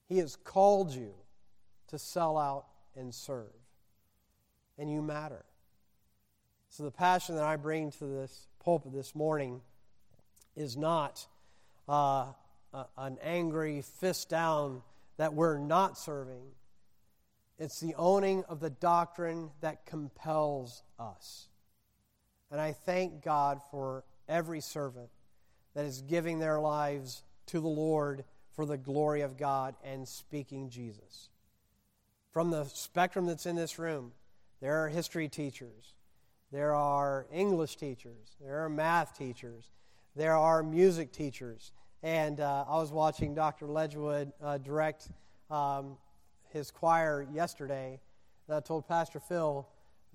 He 0.08 0.18
has 0.18 0.36
called 0.36 0.92
you 0.92 1.14
to 1.88 1.98
sell 1.98 2.38
out 2.38 2.66
and 2.96 3.14
serve. 3.14 3.52
And 4.78 4.90
you 4.90 5.02
matter. 5.02 5.44
So, 6.68 6.84
the 6.84 6.90
passion 6.90 7.34
that 7.36 7.44
I 7.44 7.56
bring 7.56 7.90
to 7.92 8.04
this 8.06 8.46
pulpit 8.64 8.92
this 8.94 9.14
morning 9.14 9.60
is 10.56 10.76
not 10.76 11.26
uh, 11.88 12.26
an 12.96 13.18
angry 13.22 13.82
fist 13.82 14.28
down 14.28 14.82
that 15.18 15.34
we're 15.34 15.58
not 15.58 15.98
serving. 15.98 16.42
It's 17.58 17.78
the 17.78 17.94
owning 17.96 18.44
of 18.48 18.60
the 18.60 18.70
doctrine 18.70 19.50
that 19.60 19.86
compels 19.86 20.82
us. 20.98 21.48
And 22.50 22.60
I 22.60 22.72
thank 22.72 23.22
God 23.22 23.60
for 23.70 24.04
every 24.28 24.60
servant 24.60 25.10
that 25.74 25.84
is 25.84 26.02
giving 26.02 26.38
their 26.38 26.60
lives 26.60 27.22
to 27.46 27.60
the 27.60 27.68
Lord 27.68 28.24
for 28.54 28.66
the 28.66 28.76
glory 28.76 29.22
of 29.22 29.36
God 29.36 29.74
and 29.84 30.06
speaking 30.06 30.70
Jesus. 30.70 31.28
From 32.32 32.50
the 32.50 32.64
spectrum 32.64 33.26
that's 33.26 33.46
in 33.46 33.56
this 33.56 33.78
room, 33.78 34.12
there 34.62 34.84
are 34.84 34.88
history 34.88 35.28
teachers, 35.28 35.94
there 36.52 36.72
are 36.72 37.26
English 37.32 37.76
teachers, 37.76 38.36
there 38.40 38.64
are 38.64 38.68
math 38.68 39.18
teachers, 39.18 39.72
there 40.14 40.36
are 40.36 40.62
music 40.62 41.12
teachers, 41.12 41.72
and 42.04 42.38
uh, 42.38 42.64
I 42.68 42.76
was 42.76 42.92
watching 42.92 43.34
Dr. 43.34 43.66
Ledgewood 43.66 44.32
uh, 44.40 44.58
direct 44.58 45.08
um, 45.50 45.96
his 46.50 46.70
choir 46.70 47.26
yesterday. 47.34 47.98
And 48.46 48.56
I 48.56 48.60
told 48.60 48.86
Pastor 48.86 49.18
Phil, 49.18 49.66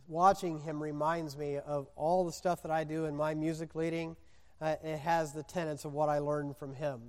watching 0.08 0.60
him 0.62 0.82
reminds 0.82 1.38
me 1.38 1.58
of 1.58 1.88
all 1.98 2.24
the 2.26 2.32
stuff 2.32 2.62
that 2.64 2.72
I 2.72 2.86
do 2.86 3.04
in 3.04 3.18
my 3.18 3.34
music 3.34 3.76
leading. 3.76 4.16
Uh, 4.62 4.76
it 4.82 5.00
has 5.00 5.34
the 5.34 5.44
tenets 5.44 5.84
of 5.84 5.92
what 5.92 6.08
I 6.08 6.20
learned 6.20 6.56
from 6.56 6.74
him. 6.74 7.02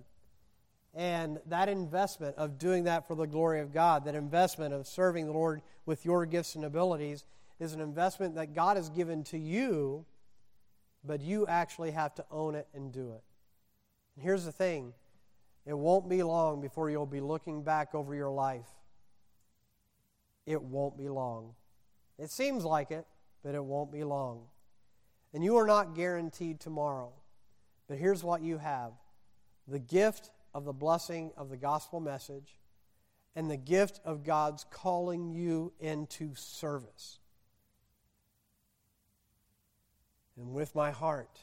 And 0.94 1.38
that 1.46 1.68
investment 1.68 2.36
of 2.36 2.58
doing 2.58 2.84
that 2.84 3.06
for 3.06 3.14
the 3.14 3.26
glory 3.26 3.60
of 3.60 3.72
God, 3.72 4.04
that 4.04 4.14
investment 4.14 4.74
of 4.74 4.86
serving 4.86 5.26
the 5.26 5.32
Lord 5.32 5.62
with 5.86 6.04
your 6.04 6.26
gifts 6.26 6.54
and 6.54 6.64
abilities, 6.64 7.24
is 7.60 7.72
an 7.72 7.80
investment 7.80 8.34
that 8.36 8.54
God 8.54 8.76
has 8.76 8.88
given 8.88 9.24
to 9.24 9.38
you, 9.38 10.04
but 11.04 11.20
you 11.20 11.46
actually 11.46 11.90
have 11.90 12.14
to 12.16 12.24
own 12.30 12.54
it 12.54 12.66
and 12.74 12.92
do 12.92 13.12
it. 13.12 13.22
And 14.16 14.24
here's 14.24 14.44
the 14.44 14.52
thing 14.52 14.92
it 15.66 15.76
won't 15.76 16.08
be 16.08 16.22
long 16.22 16.60
before 16.60 16.88
you'll 16.88 17.06
be 17.06 17.20
looking 17.20 17.62
back 17.62 17.94
over 17.94 18.14
your 18.14 18.30
life. 18.30 18.68
It 20.46 20.62
won't 20.62 20.96
be 20.96 21.08
long. 21.08 21.54
It 22.18 22.30
seems 22.30 22.64
like 22.64 22.90
it, 22.90 23.06
but 23.44 23.54
it 23.54 23.62
won't 23.62 23.92
be 23.92 24.02
long. 24.02 24.44
And 25.34 25.44
you 25.44 25.56
are 25.56 25.66
not 25.66 25.94
guaranteed 25.94 26.58
tomorrow. 26.58 27.12
But 27.86 27.98
here's 27.98 28.24
what 28.24 28.42
you 28.42 28.58
have 28.58 28.92
the 29.66 29.78
gift 29.78 30.30
of 30.54 30.64
the 30.64 30.72
blessing 30.72 31.32
of 31.36 31.50
the 31.50 31.56
gospel 31.56 32.00
message 32.00 32.58
and 33.36 33.50
the 33.50 33.56
gift 33.56 34.00
of 34.04 34.24
God's 34.24 34.64
calling 34.70 35.30
you 35.30 35.72
into 35.78 36.34
service. 36.34 37.18
And 40.36 40.52
with 40.52 40.74
my 40.74 40.90
heart, 40.90 41.38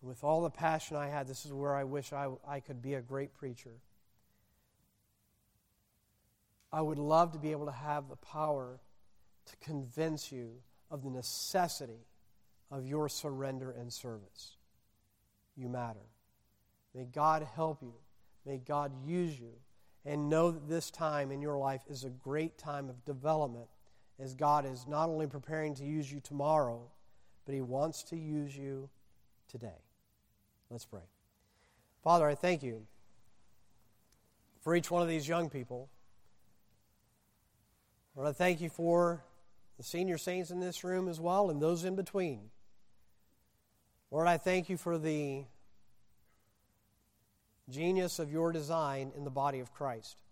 and 0.00 0.08
with 0.08 0.22
all 0.22 0.42
the 0.42 0.50
passion 0.50 0.96
I 0.96 1.08
had, 1.08 1.26
this 1.26 1.44
is 1.46 1.52
where 1.52 1.74
I 1.74 1.84
wish 1.84 2.12
I, 2.12 2.28
I 2.46 2.60
could 2.60 2.82
be 2.82 2.94
a 2.94 3.00
great 3.00 3.34
preacher. 3.34 3.72
I 6.72 6.80
would 6.80 6.98
love 6.98 7.32
to 7.32 7.38
be 7.38 7.52
able 7.52 7.66
to 7.66 7.72
have 7.72 8.08
the 8.08 8.16
power 8.16 8.80
to 9.46 9.56
convince 9.58 10.32
you 10.32 10.56
of 10.90 11.02
the 11.02 11.10
necessity 11.10 12.06
of 12.70 12.86
your 12.86 13.08
surrender 13.08 13.70
and 13.70 13.92
service. 13.92 14.56
You 15.56 15.68
matter. 15.68 16.06
May 16.94 17.04
God 17.04 17.46
help 17.54 17.82
you. 17.82 17.94
May 18.46 18.58
God 18.58 18.92
use 19.06 19.38
you. 19.38 19.52
And 20.06 20.28
know 20.28 20.50
that 20.50 20.68
this 20.68 20.90
time 20.90 21.30
in 21.30 21.40
your 21.40 21.56
life 21.56 21.80
is 21.88 22.04
a 22.04 22.10
great 22.10 22.58
time 22.58 22.90
of 22.90 23.04
development 23.06 23.68
as 24.20 24.34
God 24.34 24.66
is 24.66 24.86
not 24.86 25.08
only 25.08 25.26
preparing 25.26 25.74
to 25.76 25.84
use 25.84 26.12
you 26.12 26.20
tomorrow, 26.20 26.90
but 27.46 27.54
He 27.54 27.62
wants 27.62 28.02
to 28.04 28.16
use 28.16 28.56
you 28.56 28.90
today. 29.48 29.80
Let's 30.70 30.84
pray. 30.84 31.00
Father, 32.02 32.28
I 32.28 32.34
thank 32.34 32.62
you 32.62 32.86
for 34.60 34.76
each 34.76 34.90
one 34.90 35.00
of 35.00 35.08
these 35.08 35.26
young 35.26 35.48
people. 35.48 35.88
Lord, 38.14 38.28
I 38.28 38.32
thank 38.32 38.60
you 38.60 38.68
for 38.68 39.24
the 39.78 39.82
senior 39.82 40.18
saints 40.18 40.50
in 40.50 40.60
this 40.60 40.84
room 40.84 41.08
as 41.08 41.18
well, 41.18 41.50
and 41.50 41.60
those 41.60 41.84
in 41.84 41.96
between. 41.96 42.50
Lord, 44.10 44.28
I 44.28 44.36
thank 44.36 44.68
you 44.68 44.76
for 44.76 44.98
the 44.98 45.44
genius 47.70 48.18
of 48.18 48.30
your 48.30 48.52
design 48.52 49.12
in 49.16 49.24
the 49.24 49.30
body 49.30 49.60
of 49.60 49.72
Christ. 49.72 50.22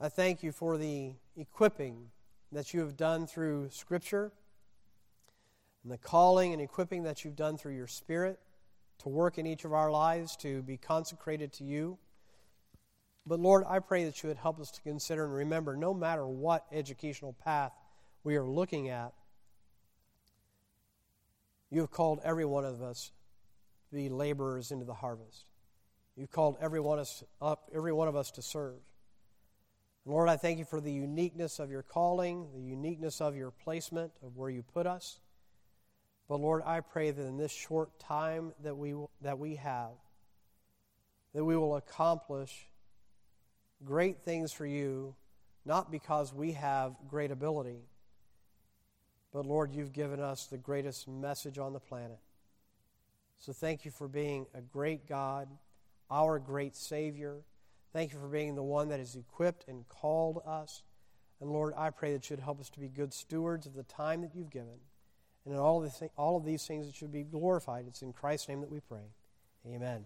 I 0.00 0.08
thank 0.08 0.42
you 0.42 0.52
for 0.52 0.76
the 0.76 1.12
equipping 1.36 2.10
that 2.52 2.72
you 2.72 2.80
have 2.80 2.96
done 2.96 3.26
through 3.26 3.70
Scripture 3.70 4.32
and 5.82 5.92
the 5.92 5.98
calling 5.98 6.52
and 6.52 6.60
equipping 6.60 7.04
that 7.04 7.24
you've 7.24 7.36
done 7.36 7.56
through 7.56 7.74
your 7.74 7.86
Spirit 7.86 8.38
to 8.98 9.08
work 9.08 9.38
in 9.38 9.46
each 9.46 9.64
of 9.64 9.72
our 9.72 9.90
lives 9.90 10.36
to 10.36 10.62
be 10.62 10.76
consecrated 10.76 11.52
to 11.54 11.64
you. 11.64 11.98
But 13.26 13.40
Lord, 13.40 13.64
I 13.68 13.80
pray 13.80 14.04
that 14.04 14.22
you 14.22 14.28
would 14.28 14.36
help 14.36 14.60
us 14.60 14.70
to 14.72 14.80
consider 14.82 15.24
and 15.24 15.34
remember 15.34 15.76
no 15.76 15.92
matter 15.92 16.26
what 16.26 16.64
educational 16.72 17.32
path 17.44 17.72
we 18.22 18.36
are 18.36 18.44
looking 18.44 18.88
at, 18.88 19.12
you 21.70 21.80
have 21.80 21.90
called 21.90 22.20
every 22.24 22.44
one 22.44 22.64
of 22.64 22.82
us 22.82 23.10
to 23.90 23.96
be 23.96 24.08
laborers 24.08 24.70
into 24.70 24.84
the 24.84 24.94
harvest. 24.94 25.44
You've 26.16 26.30
called 26.30 26.56
every 26.60 26.80
one, 26.80 26.98
us 26.98 27.22
up, 27.42 27.70
every 27.74 27.92
one 27.92 28.08
of 28.08 28.16
us 28.16 28.30
to 28.32 28.42
serve. 28.42 28.78
Lord, 30.06 30.28
I 30.28 30.36
thank 30.36 30.58
you 30.58 30.64
for 30.64 30.80
the 30.80 30.92
uniqueness 30.92 31.58
of 31.58 31.70
your 31.70 31.82
calling, 31.82 32.48
the 32.54 32.62
uniqueness 32.62 33.20
of 33.20 33.36
your 33.36 33.50
placement 33.50 34.12
of 34.22 34.36
where 34.36 34.48
you 34.48 34.62
put 34.62 34.86
us. 34.86 35.18
But 36.28 36.40
Lord, 36.40 36.62
I 36.64 36.80
pray 36.80 37.10
that 37.10 37.22
in 37.22 37.36
this 37.36 37.52
short 37.52 37.98
time 37.98 38.52
that 38.62 38.76
we, 38.76 38.94
that 39.20 39.38
we 39.38 39.56
have, 39.56 39.92
that 41.34 41.44
we 41.44 41.56
will 41.56 41.76
accomplish 41.76 42.68
great 43.84 44.22
things 44.22 44.52
for 44.52 44.64
you, 44.64 45.14
not 45.64 45.90
because 45.90 46.32
we 46.32 46.52
have 46.52 46.94
great 47.08 47.30
ability, 47.30 47.80
but 49.32 49.44
Lord, 49.44 49.72
you've 49.72 49.92
given 49.92 50.20
us 50.20 50.46
the 50.46 50.56
greatest 50.56 51.06
message 51.06 51.58
on 51.58 51.72
the 51.72 51.80
planet. 51.80 52.18
So 53.38 53.52
thank 53.52 53.84
you 53.84 53.90
for 53.90 54.08
being 54.08 54.46
a 54.54 54.62
great 54.62 55.06
God, 55.06 55.48
our 56.10 56.38
great 56.38 56.76
Savior. 56.76 57.42
Thank 57.92 58.12
you 58.12 58.18
for 58.18 58.28
being 58.28 58.54
the 58.54 58.62
one 58.62 58.88
that 58.88 58.98
has 58.98 59.16
equipped 59.16 59.64
and 59.68 59.88
called 59.88 60.42
us. 60.46 60.82
And 61.40 61.50
Lord, 61.50 61.72
I 61.76 61.90
pray 61.90 62.12
that 62.12 62.28
you'd 62.28 62.40
help 62.40 62.60
us 62.60 62.70
to 62.70 62.80
be 62.80 62.88
good 62.88 63.12
stewards 63.12 63.66
of 63.66 63.74
the 63.74 63.82
time 63.84 64.22
that 64.22 64.34
you've 64.34 64.50
given. 64.50 64.78
And 65.44 65.54
in 65.54 65.60
all 65.60 65.82
of, 65.82 65.84
this, 65.84 66.02
all 66.16 66.36
of 66.36 66.44
these 66.44 66.66
things, 66.66 66.88
it 66.88 66.94
should 66.94 67.12
be 67.12 67.22
glorified. 67.22 67.86
It's 67.86 68.02
in 68.02 68.12
Christ's 68.12 68.48
name 68.48 68.60
that 68.60 68.70
we 68.70 68.80
pray. 68.80 69.12
Amen. 69.66 70.04